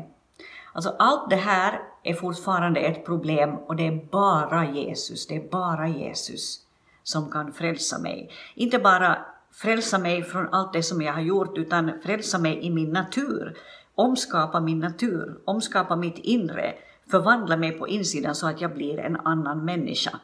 Alltså 0.79 0.97
allt 0.99 1.31
det 1.31 1.37
här 1.37 1.81
är 2.03 2.15
fortfarande 2.15 2.81
ett 2.81 3.05
problem 3.05 3.55
och 3.57 3.77
det 3.77 3.87
är 3.87 4.09
bara 4.11 4.71
Jesus, 4.71 5.27
det 5.27 5.37
är 5.37 5.49
bara 5.51 5.89
Jesus 5.89 6.61
som 7.03 7.31
kan 7.31 7.53
frälsa 7.53 7.99
mig. 7.99 8.31
Inte 8.55 8.79
bara 8.79 9.19
frälsa 9.53 9.99
mig 9.99 10.23
från 10.23 10.49
allt 10.49 10.73
det 10.73 10.83
som 10.83 11.03
jag 11.03 11.13
har 11.13 11.21
gjort, 11.21 11.59
utan 11.59 11.93
frälsa 12.05 12.39
mig 12.39 12.59
i 12.63 12.71
min 12.71 12.91
natur. 12.91 13.57
Omskapa 13.95 14.61
min 14.61 14.79
natur, 14.79 15.39
omskapa 15.45 15.97
mitt 15.97 16.19
inre, 16.19 16.75
förvandla 17.11 17.57
mig 17.57 17.73
på 17.73 17.89
insidan 17.89 18.35
så 18.35 18.47
att 18.47 18.61
jag 18.61 18.75
blir 18.75 18.99
en 18.99 19.17
annan 19.17 19.65
människa. 19.65 20.21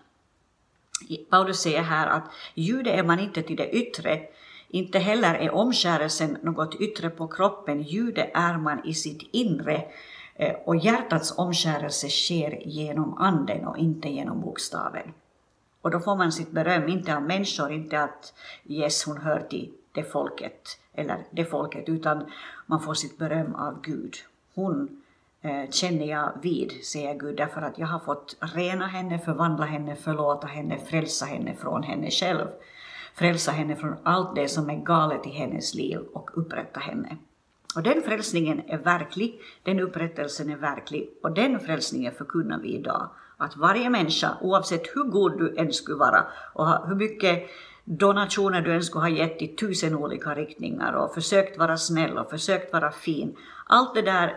Paulus 1.31 1.61
säger 1.61 1.83
här 1.83 2.07
att 2.07 2.25
jude 2.55 2.91
är 2.91 3.03
man 3.03 3.21
inte 3.21 3.43
till 3.43 3.57
det 3.57 3.71
yttre, 3.71 4.21
inte 4.69 4.99
heller 4.99 5.35
är 5.35 5.55
omskärelsen 5.55 6.39
något 6.43 6.75
yttre 6.81 7.11
på 7.11 7.29
kroppen, 7.29 7.83
jude 7.83 8.31
är 8.35 8.59
man 8.59 8.85
i 8.85 8.95
sitt 8.95 9.29
inre 9.33 9.85
Eh, 10.35 10.55
och 10.65 10.77
hjärtats 10.77 11.39
omskärelse 11.39 12.09
sker 12.09 12.67
genom 12.67 13.19
anden 13.19 13.67
och 13.67 13.79
inte 13.79 14.09
genom 14.09 14.41
bokstaven. 14.41 15.13
Och 15.81 15.91
då 15.91 16.01
får 16.01 16.17
man 16.17 16.33
sitt 16.33 16.51
beröm, 16.51 16.89
inte 16.89 17.17
av 17.17 17.23
människor, 17.23 17.73
inte 17.73 18.01
att 18.01 18.35
yes, 18.67 19.05
hon 19.05 19.19
hör 19.19 19.41
till 19.41 19.73
det 19.93 20.05
folket, 20.05 20.79
eller 20.93 21.19
det 21.31 21.45
folket, 21.45 21.89
utan 21.89 22.25
man 22.67 22.81
får 22.81 22.95
sitt 22.95 23.19
beröm 23.19 23.55
av 23.55 23.81
Gud. 23.83 24.15
Hon 24.55 25.05
Eh, 25.45 25.71
känner 25.71 26.07
jag 26.07 26.33
vid, 26.43 26.85
säger 26.85 27.15
Gud, 27.15 27.37
därför 27.37 27.63
att 27.63 27.79
jag 27.79 27.87
har 27.87 27.99
fått 27.99 28.37
rena 28.41 28.87
henne, 28.87 29.19
förvandla 29.19 29.67
henne, 29.67 29.97
förlåta 29.97 30.47
henne, 30.47 30.79
frälsa 30.79 31.27
henne 31.27 31.55
från 31.55 31.83
henne 31.83 32.11
själv. 32.11 32.47
Frälsa 33.15 33.53
henne 33.53 33.77
från 33.77 33.97
allt 34.03 34.35
det 34.35 34.49
som 34.49 34.71
är 34.71 34.77
galet 34.77 35.27
i 35.27 35.31
hennes 35.31 35.75
liv 35.75 35.99
och 36.13 36.31
upprätta 36.39 36.81
henne. 36.81 37.17
Och 37.77 37.83
den 37.83 38.03
frälsningen 38.03 38.63
är 38.67 38.79
verklig, 38.79 39.41
den 39.63 39.81
upprättelsen 39.81 40.51
är 40.51 40.57
verklig 40.57 41.11
och 41.23 41.35
den 41.35 41.61
frälsningen 41.61 42.13
förkunnar 42.15 42.59
vi 42.59 42.75
idag. 42.75 43.11
Att 43.37 43.57
varje 43.57 43.91
människa, 43.91 44.37
oavsett 44.41 44.87
hur 44.95 45.05
god 45.05 45.39
du 45.39 45.55
än 45.57 45.73
skulle 45.73 45.99
vara 45.99 46.27
och 46.53 46.89
hur 46.89 46.95
mycket 46.95 47.51
donationer 47.85 48.63
du 48.63 48.73
än 48.73 48.83
skulle 48.83 49.03
ha 49.03 49.09
gett 49.09 49.43
i 49.43 49.49
tusen 49.49 49.95
olika 49.95 50.35
riktningar 50.35 50.93
och 50.93 51.15
försökt 51.15 51.59
vara 51.59 51.77
snäll 51.77 52.19
och 52.19 52.31
försökt 52.31 52.73
vara 52.73 52.91
fin. 52.91 53.37
Allt 53.67 53.95
det 53.95 54.03
där 54.03 54.37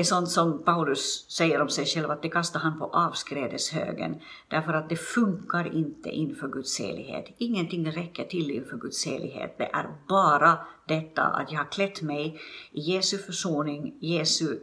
är 0.00 0.04
sånt 0.04 0.30
som 0.30 0.62
Paulus 0.64 1.30
säger 1.30 1.60
om 1.60 1.68
sig 1.68 1.86
själv 1.86 2.10
att 2.10 2.22
det 2.22 2.28
kastar 2.28 2.60
han 2.60 2.78
på 2.78 2.84
avskrädeshögen 2.84 4.20
därför 4.48 4.72
att 4.72 4.88
det 4.88 4.96
funkar 4.96 5.74
inte 5.74 6.10
inför 6.10 6.48
Guds 6.48 6.80
helighet. 6.80 7.24
Ingenting 7.38 7.90
räcker 7.90 8.24
till 8.24 8.50
inför 8.50 8.76
Guds 8.76 9.06
helighet. 9.06 9.54
Det 9.58 9.70
är 9.72 9.86
bara 10.08 10.58
detta 10.86 11.22
att 11.22 11.52
jag 11.52 11.58
har 11.58 11.72
klätt 11.72 12.02
mig 12.02 12.40
i 12.72 12.80
Jesu 12.80 13.18
försoning, 13.18 13.94
Jesu 14.00 14.58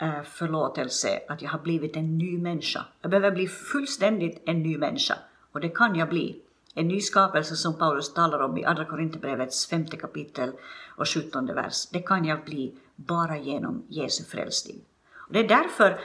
eh, 0.00 0.22
förlåtelse, 0.22 1.20
att 1.28 1.42
jag 1.42 1.50
har 1.50 1.58
blivit 1.58 1.96
en 1.96 2.18
ny 2.18 2.38
människa. 2.38 2.84
Jag 3.00 3.10
behöver 3.10 3.30
bli 3.30 3.48
fullständigt 3.48 4.42
en 4.46 4.62
ny 4.62 4.78
människa 4.78 5.14
och 5.52 5.60
det 5.60 5.68
kan 5.68 5.94
jag 5.94 6.08
bli. 6.08 6.42
En 6.78 6.88
ny 6.88 7.00
skapelse 7.00 7.56
som 7.56 7.78
Paulus 7.78 8.14
talar 8.14 8.38
om 8.38 8.58
i 8.58 8.64
Andra 8.64 8.84
Korinthierbrevets 8.84 9.66
femte 9.66 9.96
kapitel 9.96 10.52
och 10.96 11.08
sjuttonde 11.08 11.54
vers. 11.54 11.86
Det 11.92 12.00
kan 12.00 12.24
jag 12.24 12.44
bli 12.44 12.74
bara 12.96 13.38
genom 13.38 13.82
Jesu 13.88 14.24
frälsning. 14.24 14.76
Och 15.16 15.32
det 15.32 15.40
är 15.40 15.48
därför 15.48 16.00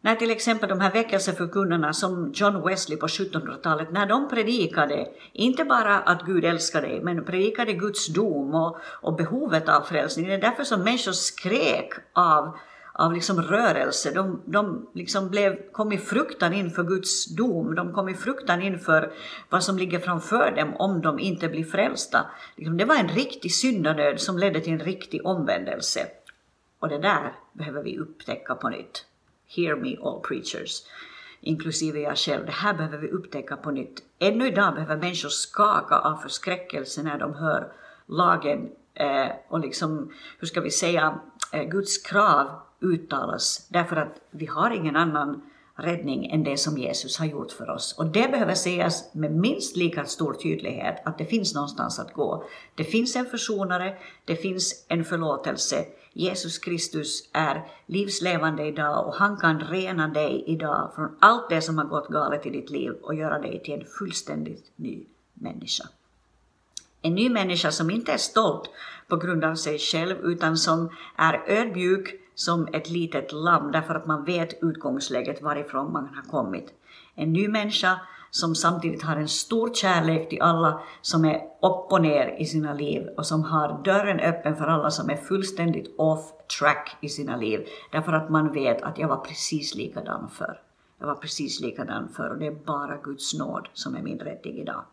när 0.00 0.16
till 0.16 0.30
exempel 0.30 0.68
de 0.68 0.80
här 0.80 0.92
väckelseförkunnarna 0.92 1.92
som 1.92 2.32
John 2.34 2.66
Wesley 2.66 2.98
på 2.98 3.06
1700-talet, 3.06 3.92
när 3.92 4.06
de 4.06 4.28
predikade, 4.28 5.08
inte 5.32 5.64
bara 5.64 5.98
att 5.98 6.22
Gud 6.22 6.44
älskar 6.44 6.82
dig, 6.82 7.00
men 7.02 7.24
predikade 7.24 7.72
Guds 7.72 8.06
dom 8.06 8.54
och, 8.54 8.78
och 8.82 9.16
behovet 9.16 9.68
av 9.68 9.82
frälsning. 9.82 10.26
Det 10.26 10.34
är 10.34 10.40
därför 10.40 10.64
som 10.64 10.82
människor 10.82 11.12
skrek 11.12 11.92
av, 12.12 12.58
av 12.98 13.12
liksom 13.12 13.42
rörelse. 13.42 14.10
De, 14.10 14.42
de 14.44 14.88
liksom 14.94 15.28
blev, 15.28 15.70
kom 15.72 15.92
i 15.92 15.98
fruktan 15.98 16.52
inför 16.52 16.84
Guds 16.84 17.26
dom. 17.26 17.74
De 17.74 17.92
kom 17.92 18.08
i 18.08 18.14
fruktan 18.14 18.62
inför 18.62 19.12
vad 19.48 19.64
som 19.64 19.78
ligger 19.78 19.98
framför 19.98 20.50
dem 20.50 20.74
om 20.76 21.00
de 21.00 21.18
inte 21.18 21.48
blir 21.48 21.64
frälsta. 21.64 22.26
Liksom, 22.56 22.76
det 22.76 22.84
var 22.84 22.96
en 22.96 23.08
riktig 23.08 23.52
syndanöd 23.52 24.20
som 24.20 24.38
ledde 24.38 24.60
till 24.60 24.72
en 24.72 24.78
riktig 24.78 25.26
omvändelse. 25.26 26.06
Och 26.78 26.88
det 26.88 26.98
där 26.98 27.32
behöver 27.52 27.82
vi 27.82 27.98
upptäcka 27.98 28.54
på 28.54 28.68
nytt. 28.68 29.04
Hear 29.46 29.76
me 29.76 29.96
all 30.02 30.20
preachers, 30.20 30.82
inklusive 31.40 32.00
jag 32.00 32.18
själv. 32.18 32.46
Det 32.46 32.52
här 32.52 32.74
behöver 32.74 32.98
vi 32.98 33.08
upptäcka 33.08 33.56
på 33.56 33.70
nytt. 33.70 34.02
Ännu 34.18 34.48
idag 34.48 34.74
behöver 34.74 34.96
människor 34.96 35.28
skaka 35.28 35.98
av 35.98 36.16
förskräckelse 36.16 37.02
när 37.02 37.18
de 37.18 37.34
hör 37.34 37.72
lagen 38.06 38.68
eh, 38.94 39.28
och 39.48 39.60
liksom, 39.60 40.12
hur 40.38 40.46
ska 40.46 40.60
vi 40.60 40.70
säga, 40.70 41.20
Eh, 41.52 41.64
Guds 41.64 41.98
krav 41.98 42.46
uttalas 42.80 43.66
därför 43.68 43.96
att 43.96 44.20
vi 44.30 44.46
har 44.46 44.70
ingen 44.70 44.96
annan 44.96 45.42
räddning 45.74 46.30
än 46.30 46.44
det 46.44 46.56
som 46.56 46.78
Jesus 46.78 47.18
har 47.18 47.26
gjort 47.26 47.52
för 47.52 47.70
oss. 47.70 47.94
Och 47.98 48.06
det 48.06 48.30
behöver 48.30 48.54
sägas 48.54 49.14
med 49.14 49.32
minst 49.32 49.76
lika 49.76 50.04
stor 50.04 50.34
tydlighet 50.34 51.02
att 51.04 51.18
det 51.18 51.24
finns 51.24 51.54
någonstans 51.54 51.98
att 51.98 52.12
gå. 52.12 52.44
Det 52.74 52.84
finns 52.84 53.16
en 53.16 53.26
försonare, 53.26 53.96
det 54.24 54.36
finns 54.36 54.86
en 54.88 55.04
förlåtelse, 55.04 55.84
Jesus 56.12 56.58
Kristus 56.58 57.30
är 57.32 57.68
livslevande 57.86 58.66
idag 58.66 59.06
och 59.06 59.14
han 59.14 59.36
kan 59.36 59.60
rena 59.60 60.08
dig 60.08 60.44
idag 60.46 60.92
från 60.94 61.16
allt 61.20 61.50
det 61.50 61.62
som 61.62 61.78
har 61.78 61.84
gått 61.84 62.08
galet 62.08 62.46
i 62.46 62.50
ditt 62.50 62.70
liv 62.70 62.92
och 63.02 63.14
göra 63.14 63.38
dig 63.38 63.62
till 63.64 63.74
en 63.74 63.86
fullständigt 63.98 64.72
ny 64.76 65.04
människa. 65.34 65.84
En 67.08 67.14
ny 67.14 67.30
människa 67.30 67.70
som 67.70 67.90
inte 67.90 68.12
är 68.12 68.16
stolt 68.16 68.70
på 69.08 69.16
grund 69.16 69.44
av 69.44 69.54
sig 69.54 69.78
själv 69.78 70.16
utan 70.22 70.56
som 70.56 70.90
är 71.16 71.42
ödmjuk 71.46 72.14
som 72.34 72.68
ett 72.72 72.90
litet 72.90 73.32
lamm 73.32 73.72
därför 73.72 73.94
att 73.94 74.06
man 74.06 74.24
vet 74.24 74.62
utgångsläget 74.62 75.42
varifrån 75.42 75.92
man 75.92 76.08
har 76.14 76.22
kommit. 76.22 76.74
En 77.14 77.32
ny 77.32 77.48
människa 77.48 78.00
som 78.30 78.54
samtidigt 78.54 79.02
har 79.02 79.16
en 79.16 79.28
stor 79.28 79.74
kärlek 79.74 80.28
till 80.28 80.42
alla 80.42 80.80
som 81.02 81.24
är 81.24 81.36
upp 81.62 81.92
och 81.92 82.02
ner 82.02 82.36
i 82.40 82.44
sina 82.44 82.74
liv 82.74 83.08
och 83.16 83.26
som 83.26 83.42
har 83.42 83.82
dörren 83.84 84.20
öppen 84.20 84.56
för 84.56 84.64
alla 84.64 84.90
som 84.90 85.10
är 85.10 85.16
fullständigt 85.16 85.94
off 85.98 86.32
track 86.58 86.96
i 87.00 87.08
sina 87.08 87.36
liv. 87.36 87.66
Därför 87.92 88.12
att 88.12 88.30
man 88.30 88.52
vet 88.52 88.82
att 88.82 88.98
jag 88.98 89.08
var 89.08 89.24
precis 89.24 89.74
likadan 89.74 90.30
förr. 90.32 90.60
Jag 91.00 91.06
var 91.06 91.14
precis 91.14 91.60
likadan 91.60 92.08
förr 92.08 92.30
och 92.30 92.38
det 92.38 92.46
är 92.46 92.64
bara 92.64 92.96
Guds 92.96 93.38
nåd 93.38 93.68
som 93.72 93.96
är 93.96 94.02
min 94.02 94.18
räddning 94.18 94.58
idag. 94.58 94.84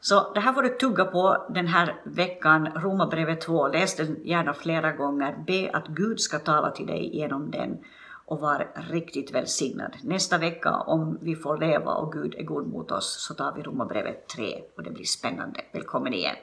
Så 0.00 0.32
det 0.34 0.40
här 0.40 0.52
får 0.52 0.62
du 0.62 0.68
tugga 0.68 1.04
på 1.04 1.46
den 1.50 1.66
här 1.66 2.00
veckan, 2.04 2.68
Romarbrevet 2.74 3.40
2. 3.40 3.68
Läs 3.68 3.96
den 3.96 4.16
gärna 4.24 4.54
flera 4.54 4.92
gånger. 4.92 5.44
Be 5.46 5.70
att 5.72 5.86
Gud 5.86 6.20
ska 6.20 6.38
tala 6.38 6.70
till 6.70 6.86
dig 6.86 7.16
genom 7.16 7.50
den 7.50 7.78
och 8.26 8.40
var 8.40 8.68
riktigt 8.90 9.34
välsignad. 9.34 9.96
Nästa 10.02 10.38
vecka, 10.38 10.76
om 10.76 11.18
vi 11.20 11.36
får 11.36 11.58
leva 11.58 11.94
och 11.94 12.12
Gud 12.12 12.34
är 12.34 12.42
god 12.42 12.66
mot 12.66 12.90
oss, 12.90 13.26
så 13.28 13.34
tar 13.34 13.52
vi 13.56 13.62
Romarbrevet 13.62 14.28
3 14.28 14.62
och 14.76 14.82
det 14.82 14.90
blir 14.90 15.04
spännande. 15.04 15.60
Välkommen 15.72 16.14
igen! 16.14 16.36